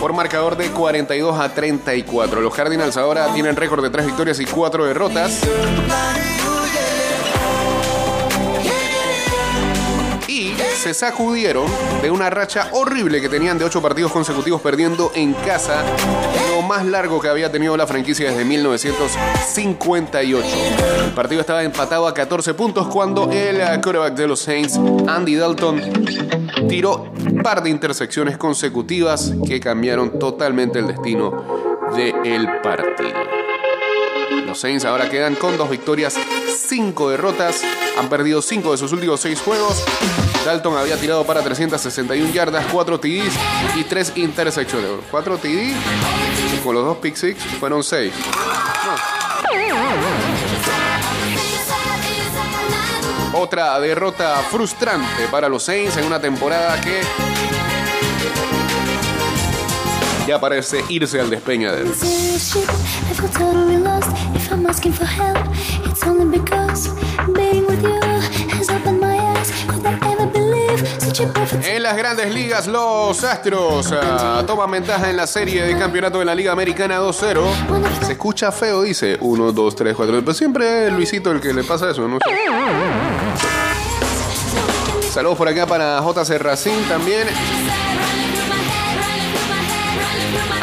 por 0.00 0.12
marcador 0.12 0.56
de 0.56 0.68
42 0.70 1.38
a 1.40 1.48
34. 1.54 2.40
Los 2.40 2.54
Cardinals 2.54 2.96
ahora 2.96 3.32
tienen 3.32 3.56
récord 3.56 3.82
de 3.82 3.90
3 3.90 4.06
victorias 4.06 4.38
y 4.40 4.44
4 4.44 4.84
derrotas. 4.84 5.40
Se 10.86 10.94
sacudieron 10.94 11.66
de 12.00 12.12
una 12.12 12.30
racha 12.30 12.68
horrible 12.70 13.20
que 13.20 13.28
tenían 13.28 13.58
de 13.58 13.64
8 13.64 13.82
partidos 13.82 14.12
consecutivos 14.12 14.60
perdiendo 14.60 15.10
en 15.16 15.32
casa, 15.32 15.82
lo 16.54 16.62
más 16.62 16.86
largo 16.86 17.20
que 17.20 17.28
había 17.28 17.50
tenido 17.50 17.76
la 17.76 17.88
franquicia 17.88 18.30
desde 18.30 18.44
1958. 18.44 20.46
El 21.06 21.10
partido 21.10 21.40
estaba 21.40 21.64
empatado 21.64 22.06
a 22.06 22.14
14 22.14 22.54
puntos 22.54 22.86
cuando 22.86 23.32
el 23.32 23.60
eh, 23.60 23.80
quarterback 23.82 24.14
de 24.14 24.28
los 24.28 24.38
Saints, 24.38 24.78
Andy 25.08 25.34
Dalton, 25.34 25.82
tiró 26.68 27.10
un 27.18 27.42
par 27.42 27.64
de 27.64 27.70
intersecciones 27.70 28.38
consecutivas 28.38 29.32
que 29.44 29.58
cambiaron 29.58 30.20
totalmente 30.20 30.78
el 30.78 30.86
destino 30.86 31.76
del 31.96 32.60
partido. 32.62 33.10
Los 34.46 34.60
Saints 34.60 34.84
ahora 34.84 35.08
quedan 35.08 35.34
con 35.34 35.56
dos 35.56 35.68
victorias, 35.68 36.16
cinco 36.56 37.10
derrotas, 37.10 37.62
han 37.98 38.08
perdido 38.08 38.42
cinco 38.42 38.72
de 38.72 38.78
sus 38.78 38.92
últimos 38.92 39.20
seis 39.20 39.40
juegos. 39.40 39.84
Dalton 40.44 40.76
había 40.78 40.96
tirado 40.96 41.24
para 41.24 41.42
361 41.42 42.32
yardas, 42.32 42.64
4 42.72 43.00
TDs 43.00 43.34
y 43.76 43.84
3 43.84 44.12
intercepciones. 44.16 44.90
4 45.10 45.38
TD 45.38 45.74
con 46.62 46.74
los 46.74 46.84
dos 46.84 46.96
pick 46.98 47.14
six 47.14 47.42
fueron 47.60 47.82
6. 47.82 48.12
Otra 53.32 53.78
derrota 53.78 54.42
frustrante 54.50 55.28
para 55.30 55.48
los 55.48 55.62
Saints 55.62 55.96
en 55.96 56.06
una 56.06 56.20
temporada 56.20 56.80
que 56.80 57.02
ya 60.26 60.40
parece 60.40 60.84
irse 60.88 61.20
al 61.20 61.30
despeñadero. 61.30 61.92
En 71.64 71.82
las 71.82 71.96
grandes 71.96 72.32
ligas, 72.34 72.66
los 72.66 73.24
Astros 73.24 73.92
ah, 73.92 74.42
toman 74.46 74.70
ventaja 74.70 75.08
en 75.08 75.16
la 75.16 75.26
serie 75.26 75.62
de 75.62 75.78
campeonato 75.78 76.18
de 76.18 76.24
la 76.24 76.34
Liga 76.34 76.52
Americana 76.52 77.00
2-0. 77.00 77.40
Se 78.04 78.12
escucha 78.12 78.52
feo, 78.52 78.82
dice 78.82 79.16
1, 79.20 79.52
2, 79.52 79.76
3, 79.76 79.96
4. 79.96 80.20
Pero 80.20 80.34
siempre 80.34 80.86
es 80.86 80.92
Luisito 80.92 81.30
el 81.30 81.40
que 81.40 81.54
le 81.54 81.64
pasa 81.64 81.90
eso, 81.90 82.06
¿no? 82.06 82.18
Saludos 85.10 85.38
por 85.38 85.48
acá 85.48 85.66
para 85.66 86.00
JC 86.00 86.38
Racing 86.38 86.82
también. 86.88 87.26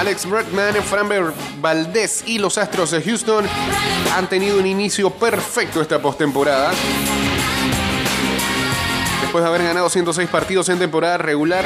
Alex 0.03 0.29
Bregman, 0.29 0.75
Framber 0.83 1.31
Valdez 1.61 2.23
y 2.25 2.37
los 2.37 2.57
Astros 2.57 2.91
de 2.91 3.01
Houston 3.01 3.45
han 4.13 4.27
tenido 4.27 4.59
un 4.59 4.65
inicio 4.65 5.09
perfecto 5.09 5.79
esta 5.79 6.01
postemporada. 6.01 6.73
Después 9.21 9.45
de 9.45 9.49
haber 9.49 9.63
ganado 9.63 9.89
106 9.89 10.27
partidos 10.27 10.67
en 10.67 10.79
temporada 10.79 11.17
regular, 11.19 11.63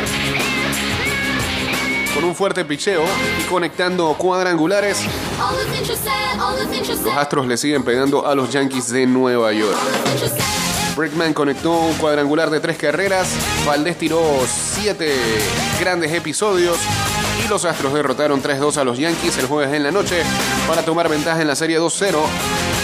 con 2.14 2.26
un 2.26 2.36
fuerte 2.36 2.64
picheo 2.64 3.04
y 3.42 3.44
conectando 3.50 4.14
cuadrangulares, 4.14 5.00
los 7.04 7.18
Astros 7.18 7.48
le 7.48 7.58
siguen 7.58 7.84
pegando 7.84 8.28
a 8.28 8.36
los 8.36 8.52
Yankees 8.52 8.92
de 8.92 9.08
Nueva 9.08 9.52
York. 9.52 9.76
Brickman 10.96 11.34
conectó 11.34 11.72
un 11.72 11.96
cuadrangular 11.96 12.52
de 12.52 12.60
tres 12.60 12.78
carreras, 12.78 13.30
Valdés 13.66 13.98
tiró 13.98 14.22
siete 14.48 15.16
grandes 15.80 16.12
episodios 16.12 16.78
y 17.44 17.48
los 17.48 17.66
Astros 17.66 17.94
derrotaron 17.94 18.42
3-2 18.42 18.78
a 18.78 18.84
los 18.84 18.98
Yankees 18.98 19.38
el 19.38 19.48
jueves 19.48 19.74
en 19.74 19.84
la 19.84 19.92
noche 19.92 20.24
para 20.68 20.84
tomar 20.84 21.10
ventaja 21.10 21.42
en 21.42 21.48
la 21.48 21.56
serie 21.56 21.80
2-0 21.80 22.77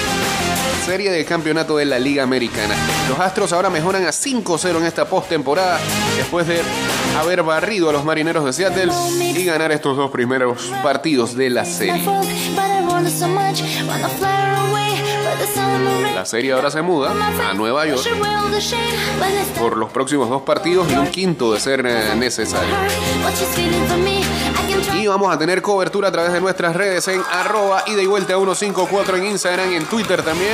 serie 0.84 1.12
de 1.12 1.24
campeonato 1.24 1.78
de 1.78 1.86
la 1.86 1.98
Liga 1.98 2.24
Americana. 2.24 2.76
Los 3.08 3.18
Astros 3.20 3.54
ahora 3.54 3.70
mejoran 3.70 4.06
a 4.06 4.10
5-0 4.10 4.78
en 4.78 4.86
esta 4.86 5.06
postemporada 5.06 5.80
después 6.18 6.46
de 6.46 6.60
haber 7.18 7.42
barrido 7.42 7.90
a 7.90 7.94
los 7.94 8.04
Marineros 8.04 8.44
de 8.44 8.52
Seattle 8.52 8.92
y 9.18 9.46
ganar 9.46 9.72
estos 9.72 9.96
dos 9.96 10.12
primeros 10.12 10.72
partidos 10.84 11.36
de 11.36 11.50
la 11.50 11.64
serie. 11.64 12.04
La 16.14 16.26
serie 16.26 16.54
ahora 16.54 16.70
se 16.70 16.82
muda 16.82 17.12
a 17.50 17.54
Nueva 17.54 17.86
York 17.86 18.02
por 19.60 19.78
los 19.78 19.90
próximos 19.92 20.30
dos 20.30 20.42
partidos 20.42 20.92
y 20.92 20.96
un 20.96 21.08
quinto 21.08 21.54
de 21.54 21.60
ser 21.60 21.86
eh, 21.86 22.16
necesario. 22.16 22.74
Y 24.96 25.08
vamos 25.08 25.34
a 25.34 25.38
tener 25.38 25.62
cobertura 25.62 26.08
a 26.08 26.12
través 26.12 26.34
de 26.34 26.40
nuestras 26.40 26.76
redes 26.76 27.08
en 27.08 27.22
arroba 27.32 27.84
ida 27.88 28.02
y 28.02 28.06
vuelta 28.06 28.36
154 28.36 29.18
en 29.18 29.26
Instagram, 29.28 29.74
en 29.74 29.86
Twitter 29.86 30.22
también. 30.22 30.54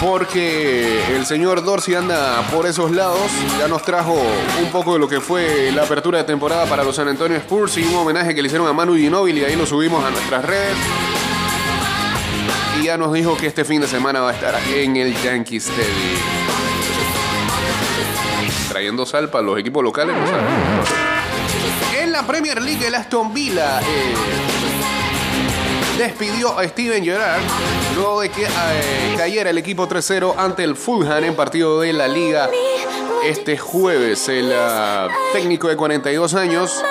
Porque 0.00 1.16
el 1.16 1.24
señor 1.24 1.64
Dorsey 1.64 1.94
anda 1.94 2.42
por 2.52 2.66
esos 2.66 2.90
lados. 2.90 3.30
Ya 3.58 3.66
nos 3.66 3.82
trajo 3.82 4.14
un 4.62 4.70
poco 4.70 4.92
de 4.92 4.98
lo 4.98 5.08
que 5.08 5.20
fue 5.20 5.72
la 5.72 5.84
apertura 5.84 6.18
de 6.18 6.24
temporada 6.24 6.66
para 6.66 6.84
los 6.84 6.96
San 6.96 7.08
Antonio 7.08 7.36
Spurs 7.38 7.78
y 7.78 7.84
un 7.84 7.96
homenaje 7.96 8.34
que 8.34 8.42
le 8.42 8.46
hicieron 8.46 8.68
a 8.68 8.72
Manu 8.72 8.94
Ginóbili 8.94 9.44
ahí 9.44 9.56
lo 9.56 9.64
subimos 9.64 10.04
a 10.04 10.10
nuestras 10.10 10.44
redes. 10.44 10.76
Y 12.78 12.84
ya 12.84 12.98
nos 12.98 13.12
dijo 13.14 13.36
que 13.38 13.46
este 13.46 13.64
fin 13.64 13.80
de 13.80 13.88
semana 13.88 14.20
va 14.20 14.30
a 14.30 14.34
estar 14.34 14.54
en 14.68 14.96
el 14.96 15.16
Yankee 15.22 15.56
Stadium. 15.56 16.20
Trayendo 18.68 19.06
sal 19.06 19.30
para 19.30 19.44
los 19.44 19.58
equipos 19.58 19.82
locales, 19.82 20.14
¿no? 20.14 20.22
En 21.98 22.12
la 22.12 22.26
Premier 22.26 22.60
League, 22.60 22.86
el 22.86 22.94
Aston 22.94 23.32
Villa 23.32 23.80
eh, 23.80 24.14
despidió 25.98 26.58
a 26.58 26.66
Steven 26.66 27.04
Gerrard 27.04 27.42
luego 27.94 28.20
de 28.20 28.28
que 28.30 28.44
eh, 28.44 29.14
cayera 29.16 29.50
el 29.50 29.58
equipo 29.58 29.88
3-0 29.88 30.34
ante 30.36 30.64
el 30.64 30.76
Fulham 30.76 31.24
en 31.24 31.34
partido 31.34 31.80
de 31.80 31.92
la 31.92 32.08
Liga 32.08 32.50
este 33.24 33.56
jueves. 33.56 34.28
El 34.28 34.52
ah, 34.54 35.08
técnico 35.32 35.68
de 35.68 35.76
42 35.76 36.34
años 36.34 36.82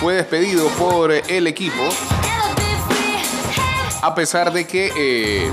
fue 0.00 0.14
despedido 0.14 0.68
por 0.70 1.12
el 1.12 1.46
equipo 1.46 1.82
a 4.02 4.14
pesar 4.14 4.52
de 4.52 4.66
que 4.66 4.92
eh, 4.96 5.50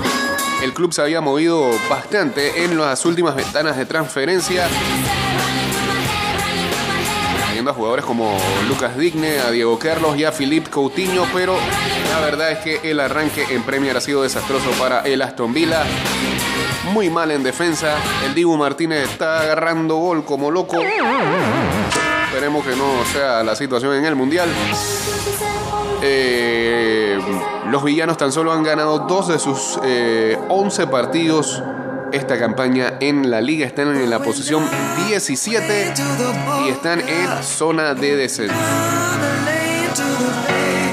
el 0.62 0.72
club 0.72 0.92
se 0.92 1.02
había 1.02 1.20
movido 1.20 1.70
bastante 1.88 2.64
en 2.64 2.78
las 2.78 3.04
últimas 3.04 3.34
ventanas 3.34 3.76
de 3.76 3.86
transferencia, 3.86 4.68
a 7.70 7.74
jugadores 7.74 8.04
como 8.04 8.36
Lucas 8.68 8.96
Digne, 8.96 9.38
a 9.38 9.50
Diego 9.50 9.78
Carlos 9.78 10.16
y 10.16 10.24
a 10.24 10.32
Philippe 10.32 10.70
Coutinho, 10.70 11.24
pero 11.32 11.54
la 12.10 12.20
verdad 12.20 12.52
es 12.52 12.58
que 12.58 12.90
el 12.90 13.00
arranque 13.00 13.44
en 13.50 13.62
Premier 13.62 13.96
ha 13.96 14.00
sido 14.00 14.22
desastroso 14.22 14.70
para 14.78 15.00
el 15.02 15.22
Aston 15.22 15.52
Villa. 15.52 15.82
Muy 16.92 17.10
mal 17.10 17.30
en 17.30 17.42
defensa, 17.42 17.96
el 18.24 18.34
Dibu 18.34 18.56
Martínez 18.56 19.10
está 19.10 19.40
agarrando 19.40 19.96
gol 19.96 20.24
como 20.24 20.50
loco. 20.50 20.76
Esperemos 22.26 22.64
que 22.64 22.76
no 22.76 23.04
sea 23.12 23.42
la 23.42 23.56
situación 23.56 23.94
en 23.94 24.04
el 24.04 24.14
Mundial. 24.14 24.48
Eh, 26.02 27.18
los 27.70 27.82
villanos 27.82 28.16
tan 28.16 28.30
solo 28.32 28.52
han 28.52 28.62
ganado 28.62 29.00
dos 29.00 29.28
de 29.28 29.38
sus 29.38 29.78
eh, 29.82 30.38
11 30.48 30.86
partidos 30.86 31.62
esta 32.12 32.38
campaña 32.38 32.94
en 33.00 33.30
la 33.30 33.40
liga. 33.40 33.66
Están 33.66 33.96
en 33.96 34.08
la 34.10 34.20
posición 34.20 34.68
17 35.08 35.94
y 36.64 36.68
están 36.68 37.00
en 37.00 37.42
zona 37.42 37.94
de 37.94 38.16
descenso. 38.16 38.54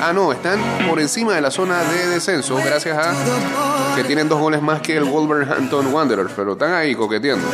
Ah, 0.01 0.11
no, 0.13 0.33
están 0.33 0.59
por 0.87 0.99
encima 0.99 1.33
de 1.33 1.41
la 1.41 1.49
zona 1.49 1.81
de 1.83 2.07
descenso 2.07 2.57
gracias 2.57 2.97
a 2.97 3.95
que 3.95 4.03
tienen 4.03 4.27
dos 4.27 4.39
goles 4.39 4.61
más 4.61 4.81
que 4.81 4.97
el 4.97 5.05
Wolverhampton 5.05 5.93
Wanderers, 5.93 6.33
pero 6.35 6.53
están 6.53 6.73
ahí 6.73 6.93
coqueteando. 6.93 7.47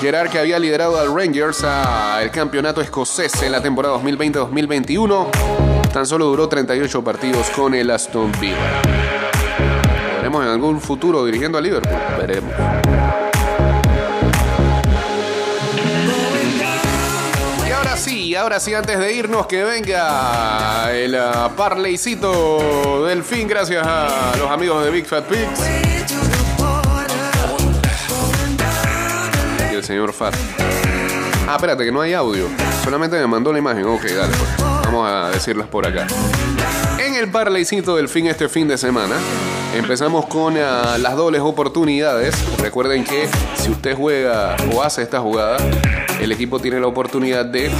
Gerard 0.00 0.30
que 0.30 0.38
había 0.38 0.58
liderado 0.58 0.98
al 0.98 1.14
Rangers 1.14 1.64
al 1.64 2.30
campeonato 2.30 2.80
escocés 2.80 3.42
en 3.42 3.52
la 3.52 3.62
temporada 3.62 3.96
2020-2021, 3.96 5.30
tan 5.92 6.06
solo 6.06 6.26
duró 6.26 6.48
38 6.48 7.02
partidos 7.02 7.48
con 7.50 7.74
el 7.74 7.90
Aston 7.90 8.30
Villa. 8.40 8.97
Veremos 10.38 10.44
en 10.44 10.48
algún 10.48 10.80
futuro 10.80 11.24
dirigiendo 11.24 11.58
a 11.58 11.60
Liverpool. 11.60 11.98
Veremos. 12.18 12.52
Y 17.66 17.72
ahora 17.72 17.96
sí, 17.96 18.34
ahora 18.34 18.60
sí, 18.60 18.74
antes 18.74 18.98
de 18.98 19.12
irnos, 19.12 19.46
que 19.46 19.64
venga 19.64 20.92
el 20.92 21.14
ah, 21.16 21.50
parleycito 21.56 23.06
del 23.06 23.22
fin, 23.24 23.48
gracias 23.48 23.84
a 23.86 24.34
los 24.38 24.50
amigos 24.50 24.84
de 24.84 24.90
Big 24.90 25.06
Fat 25.06 25.24
Pigs. 25.24 25.60
Y 29.70 29.74
el 29.74 29.84
señor 29.84 30.12
Fat. 30.12 30.34
Ah, 31.48 31.54
espérate, 31.56 31.84
que 31.84 31.92
no 31.92 32.00
hay 32.00 32.12
audio. 32.12 32.46
Solamente 32.84 33.18
me 33.18 33.26
mandó 33.26 33.52
la 33.52 33.58
imagen. 33.58 33.86
Ok, 33.86 34.04
dale, 34.04 34.34
pues. 34.36 34.68
Vamos 34.84 35.08
a 35.10 35.30
decirlas 35.30 35.66
por 35.68 35.86
acá. 35.86 36.06
En 36.98 37.14
el 37.14 37.30
parleycito 37.30 37.96
del 37.96 38.08
fin 38.08 38.26
este 38.26 38.48
fin 38.48 38.68
de 38.68 38.78
semana, 38.78 39.16
empezamos 39.74 40.26
con 40.26 40.56
ah, 40.56 40.96
las 40.98 41.16
dobles 41.16 41.40
oportunidades. 41.40 42.34
Recuerden 42.58 43.04
que 43.04 43.28
si 43.56 43.70
usted 43.70 43.96
juega 43.96 44.56
o 44.72 44.82
hace 44.82 45.02
esta 45.02 45.20
jugada, 45.20 45.56
el 46.20 46.32
equipo 46.32 46.58
tiene 46.58 46.80
la 46.80 46.86
oportunidad 46.86 47.44
de 47.44 47.70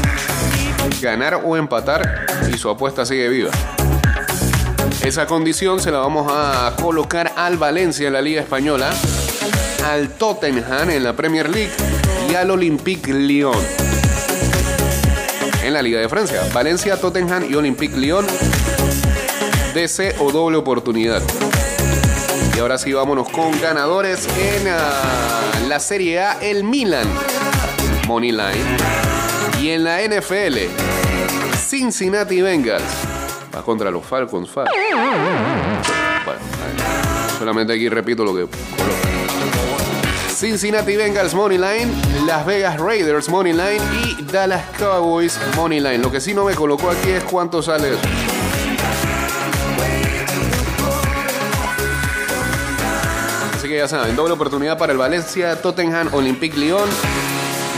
ganar 1.01 1.42
o 1.44 1.57
empatar 1.57 2.27
y 2.53 2.59
su 2.59 2.68
apuesta 2.68 3.05
sigue 3.05 3.29
viva. 3.29 3.51
Esa 5.03 5.27
condición 5.27 5.81
se 5.81 5.90
la 5.90 5.98
vamos 5.98 6.31
a 6.31 6.74
colocar 6.81 7.33
al 7.37 7.57
Valencia 7.57 8.07
en 8.07 8.12
la 8.12 8.20
Liga 8.20 8.40
Española, 8.40 8.90
al 9.87 10.11
Tottenham 10.11 10.90
en 10.90 11.05
la 11.05 11.14
Premier 11.14 11.48
League 11.48 11.72
y 12.31 12.35
al 12.35 12.51
Olympique 12.51 13.12
Lyon 13.12 13.57
en 15.62 15.74
la 15.74 15.83
Liga 15.83 16.01
de 16.01 16.09
Francia. 16.09 16.42
Valencia, 16.53 16.96
Tottenham 16.96 17.46
y 17.48 17.55
Olympique 17.55 17.96
Lyon. 17.96 18.27
DC 19.74 20.16
o 20.18 20.33
doble 20.33 20.57
oportunidad. 20.57 21.22
Y 22.59 22.61
ahora 22.61 22.77
sí 22.77 22.92
vámonos 22.92 23.29
con 23.29 23.53
ganadores 23.61 24.27
en 24.37 24.66
ah, 24.66 25.68
la 25.68 25.79
Serie 25.79 26.18
A, 26.18 26.40
el 26.40 26.64
Milan. 26.64 27.07
Money 28.09 28.33
Line. 28.33 28.77
Y 29.61 29.68
en 29.68 29.85
la 29.85 30.01
NFL, 30.03 30.57
Cincinnati 31.57 32.42
Bengals. 32.42 32.83
Va 33.55 33.62
contra 33.62 33.92
los 33.92 34.05
Falcons, 34.05 34.51
Fal. 34.51 34.66
Bueno, 36.25 36.40
solamente 37.38 37.75
aquí 37.75 37.88
repito 37.88 38.25
lo 38.25 38.35
que. 38.35 38.49
Cincinnati 40.35 40.97
Bengals 40.97 41.35
Money 41.35 41.59
Line, 41.59 41.92
Las 42.27 42.44
Vegas 42.44 42.81
Raiders 42.81 43.29
Money 43.29 43.53
Line 43.53 43.81
y 44.05 44.25
Dallas 44.33 44.64
Cowboys 44.77 45.38
Money 45.55 45.79
Line. 45.79 45.99
Lo 45.99 46.11
que 46.11 46.21
sí 46.21 46.35
no 46.35 46.44
me 46.44 46.57
colocó 46.57 46.90
aquí 46.90 47.11
es 47.11 47.23
cuánto 47.23 47.62
sale. 47.62 47.90
Ya 53.78 53.86
saben, 53.86 54.16
doble 54.16 54.34
oportunidad 54.34 54.76
para 54.76 54.92
el 54.92 54.98
Valencia, 54.98 55.62
Tottenham, 55.62 56.08
Olympique 56.12 56.58
Lyon, 56.58 56.88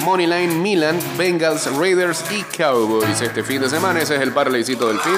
Moneyline, 0.02 0.62
Milan, 0.62 0.98
Bengals, 1.18 1.66
Raiders 1.76 2.24
y 2.30 2.42
Cowboys 2.56 3.20
este 3.20 3.42
fin 3.42 3.60
de 3.60 3.68
semana. 3.68 4.00
Ese 4.00 4.16
es 4.16 4.22
el 4.22 4.32
parleycito 4.32 4.88
del 4.88 4.98
fin. 4.98 5.16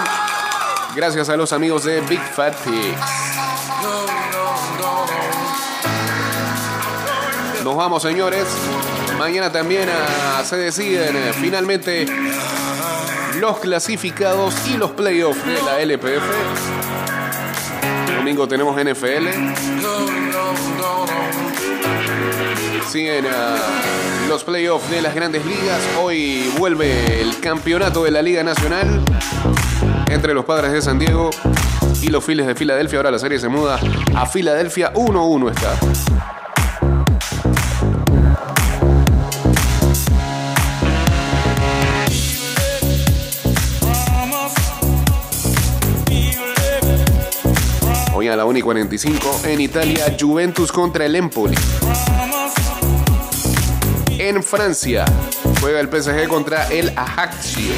Gracias 0.96 1.28
a 1.28 1.36
los 1.36 1.52
amigos 1.52 1.84
de 1.84 2.00
Big 2.00 2.18
Fat 2.20 2.54
Pigs. 2.64 2.98
Nos 7.62 7.76
vamos, 7.76 8.02
señores. 8.02 8.44
Mañana 9.20 9.52
también 9.52 9.88
ah, 9.88 10.42
se 10.44 10.56
deciden 10.56 11.16
eh, 11.16 11.32
finalmente 11.32 12.06
los 13.38 13.58
clasificados 13.58 14.56
y 14.66 14.76
los 14.76 14.90
playoffs 14.90 15.46
de 15.46 15.62
la 15.62 15.80
LPF. 15.80 16.24
Domingo 18.16 18.48
tenemos 18.48 18.76
NFL. 18.76 20.21
Siguen 22.88 23.24
ah, 23.26 23.56
los 24.28 24.44
playoffs 24.44 24.90
de 24.90 25.00
las 25.00 25.14
grandes 25.14 25.44
ligas. 25.46 25.80
Hoy 26.00 26.52
vuelve 26.58 27.20
el 27.22 27.40
campeonato 27.40 28.04
de 28.04 28.10
la 28.10 28.20
Liga 28.20 28.42
Nacional 28.42 29.02
entre 30.08 30.34
los 30.34 30.44
padres 30.44 30.72
de 30.72 30.82
San 30.82 30.98
Diego 30.98 31.30
y 32.02 32.08
los 32.08 32.24
Phillies 32.24 32.46
de 32.46 32.54
Filadelfia. 32.54 32.98
Ahora 32.98 33.10
la 33.10 33.18
serie 33.18 33.38
se 33.38 33.48
muda 33.48 33.80
a 34.14 34.26
Filadelfia. 34.26 34.92
1-1 34.92 35.50
está. 35.50 35.78
Hoy 48.14 48.28
a 48.28 48.36
la 48.36 48.44
1 48.44 48.58
y 48.58 48.62
45 48.62 49.40
en 49.44 49.60
Italia, 49.60 50.16
Juventus 50.20 50.70
contra 50.70 51.06
el 51.06 51.16
Empoli. 51.16 51.56
En 54.24 54.40
Francia, 54.40 55.04
juega 55.60 55.80
el 55.80 55.88
PSG 55.88 56.28
contra 56.28 56.68
el 56.68 56.96
Ajaccio. 56.96 57.72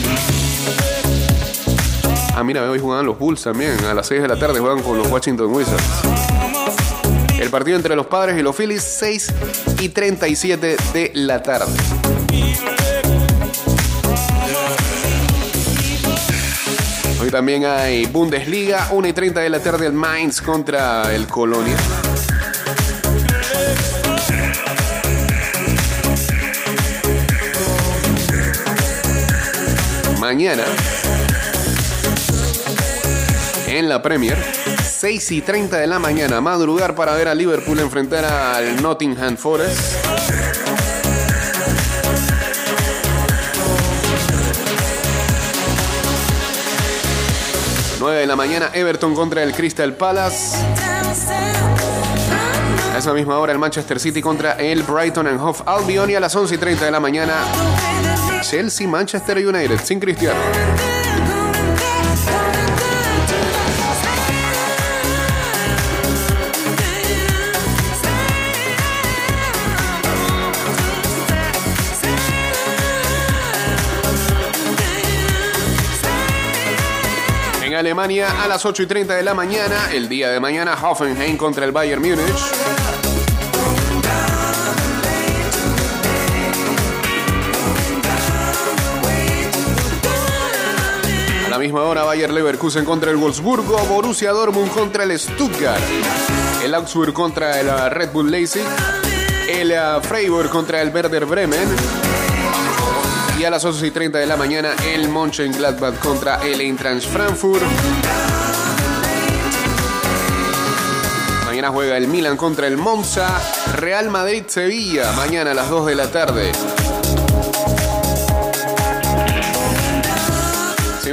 Ah, 2.34 2.44
mira, 2.44 2.68
hoy 2.68 2.78
juegan 2.78 3.06
los 3.06 3.18
Bulls 3.18 3.42
también. 3.44 3.82
A 3.86 3.94
las 3.94 4.08
6 4.08 4.20
de 4.20 4.28
la 4.28 4.38
tarde 4.38 4.60
juegan 4.60 4.82
con 4.82 4.98
los 4.98 5.10
Washington 5.10 5.46
Wizards. 5.50 5.82
El 7.40 7.48
partido 7.48 7.78
entre 7.78 7.96
los 7.96 8.04
padres 8.08 8.38
y 8.38 8.42
los 8.42 8.54
Phillies, 8.54 8.82
6 8.82 9.32
y 9.80 9.88
37 9.88 10.76
de 10.92 11.12
la 11.14 11.42
tarde. 11.42 11.72
Hoy 17.22 17.30
también 17.30 17.64
hay 17.64 18.04
Bundesliga, 18.04 18.88
1 18.90 19.08
y 19.08 19.12
30 19.14 19.40
de 19.40 19.48
la 19.48 19.60
tarde 19.60 19.86
el 19.86 19.94
Mainz 19.94 20.42
contra 20.42 21.14
el 21.14 21.26
Colonia. 21.26 21.78
Mañana 30.24 30.64
en 33.66 33.90
la 33.90 34.00
Premier, 34.00 34.38
6 34.82 35.32
y 35.32 35.42
30 35.42 35.76
de 35.76 35.86
la 35.86 35.98
mañana, 35.98 36.40
madrugar 36.40 36.94
para 36.94 37.12
ver 37.12 37.28
a 37.28 37.34
Liverpool 37.34 37.78
enfrentar 37.78 38.24
al 38.24 38.80
Nottingham 38.80 39.36
Forest. 39.36 39.78
9 48.00 48.20
de 48.20 48.26
la 48.26 48.34
mañana, 48.34 48.70
Everton 48.72 49.14
contra 49.14 49.42
el 49.42 49.52
Crystal 49.52 49.92
Palace. 49.92 50.56
A 52.94 52.98
esa 52.98 53.12
misma 53.12 53.38
hora, 53.38 53.52
el 53.52 53.58
Manchester 53.58 54.00
City 54.00 54.22
contra 54.22 54.52
el 54.52 54.84
Brighton 54.84 55.26
and 55.26 55.38
Hove 55.38 55.58
Albion. 55.66 56.08
Y 56.08 56.14
a 56.14 56.20
las 56.20 56.34
11 56.34 56.54
y 56.54 56.58
30 56.58 56.86
de 56.86 56.90
la 56.90 57.00
mañana, 57.00 57.34
Chelsea 58.44 58.86
Manchester 58.86 59.38
United, 59.38 59.80
sin 59.82 59.98
Cristiano. 59.98 60.38
En 77.64 77.74
Alemania, 77.74 78.42
a 78.42 78.46
las 78.46 78.66
8 78.66 78.82
y 78.82 78.86
30 78.86 79.14
de 79.14 79.22
la 79.22 79.32
mañana, 79.32 79.90
el 79.90 80.06
día 80.06 80.28
de 80.28 80.38
mañana, 80.38 80.76
Hoffenheim 80.80 81.38
contra 81.38 81.64
el 81.64 81.72
Bayern 81.72 82.02
Múnich. 82.02 82.83
Misma 91.64 91.84
hora, 91.84 92.02
Bayer 92.02 92.30
Leverkusen 92.30 92.84
contra 92.84 93.10
el 93.10 93.16
Wolfsburgo, 93.16 93.78
Borussia 93.86 94.32
Dortmund 94.32 94.70
contra 94.70 95.04
el 95.04 95.18
Stuttgart, 95.18 95.82
el 96.62 96.74
Augsburg 96.74 97.14
contra 97.14 97.58
el 97.58 97.68
uh, 97.68 97.88
Red 97.88 98.12
Bull 98.12 98.30
Leipzig, 98.30 98.66
el 99.48 99.70
uh, 99.70 100.02
Freiburg 100.02 100.50
contra 100.50 100.82
el 100.82 100.90
Werder 100.90 101.24
Bremen 101.24 101.66
y 103.40 103.44
a 103.44 103.50
las 103.50 103.64
11 103.64 103.86
y 103.86 103.90
30 103.92 104.18
de 104.18 104.26
la 104.26 104.36
mañana 104.36 104.74
el 104.92 105.08
Mönchengladbach 105.08 105.98
contra 106.00 106.42
el 106.42 106.60
Eintracht 106.60 107.08
Frankfurt. 107.08 107.62
Mañana 111.46 111.70
juega 111.70 111.96
el 111.96 112.08
Milan 112.08 112.36
contra 112.36 112.66
el 112.66 112.76
Monza, 112.76 113.40
Real 113.76 114.10
Madrid 114.10 114.44
Sevilla, 114.48 115.12
mañana 115.12 115.52
a 115.52 115.54
las 115.54 115.70
2 115.70 115.86
de 115.86 115.94
la 115.94 116.10
tarde. 116.10 116.52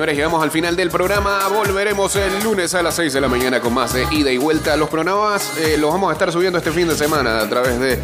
Señores, 0.01 0.17
llegamos 0.17 0.41
al 0.41 0.49
final 0.49 0.75
del 0.75 0.89
programa. 0.89 1.47
Volveremos 1.49 2.15
el 2.15 2.43
lunes 2.43 2.73
a 2.73 2.81
las 2.81 2.95
6 2.95 3.13
de 3.13 3.21
la 3.21 3.27
mañana 3.27 3.59
con 3.59 3.71
más 3.71 3.93
de 3.93 4.07
ida 4.09 4.31
y 4.31 4.37
vuelta. 4.39 4.75
Los 4.75 4.89
programas 4.89 5.55
eh, 5.59 5.77
los 5.77 5.91
vamos 5.91 6.09
a 6.09 6.13
estar 6.13 6.31
subiendo 6.31 6.57
este 6.57 6.71
fin 6.71 6.87
de 6.87 6.95
semana 6.95 7.39
a 7.39 7.47
través 7.47 7.79
de 7.79 7.99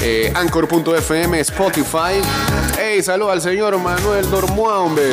eh, 0.00 0.32
Anchor.fm, 0.32 1.40
Spotify. 1.40 2.22
Hey, 2.78 3.02
saludo 3.02 3.32
al 3.32 3.40
señor 3.40 3.76
Manuel 3.78 4.30
Dormuambe. 4.30 5.10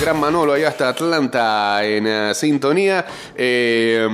Gran 0.00 0.18
Manolo, 0.18 0.54
allá 0.54 0.70
hasta 0.70 0.88
Atlanta 0.88 1.84
en 1.84 2.08
eh, 2.08 2.34
sintonía. 2.34 3.06
Eh, 3.36 4.08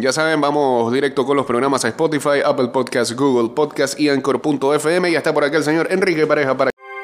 ya 0.00 0.10
saben, 0.10 0.40
vamos 0.40 0.90
directo 0.90 1.26
con 1.26 1.36
los 1.36 1.44
programas 1.44 1.84
a 1.84 1.88
Spotify, 1.88 2.40
Apple 2.42 2.68
Podcast, 2.68 3.12
Google 3.12 3.50
Podcast 3.50 4.00
y 4.00 4.08
Anchor.fm. 4.08 5.10
Y 5.10 5.16
está 5.16 5.34
por 5.34 5.44
acá 5.44 5.58
el 5.58 5.64
señor 5.64 5.88
Enrique 5.90 6.26
Pareja 6.26 6.56
para 6.56 6.70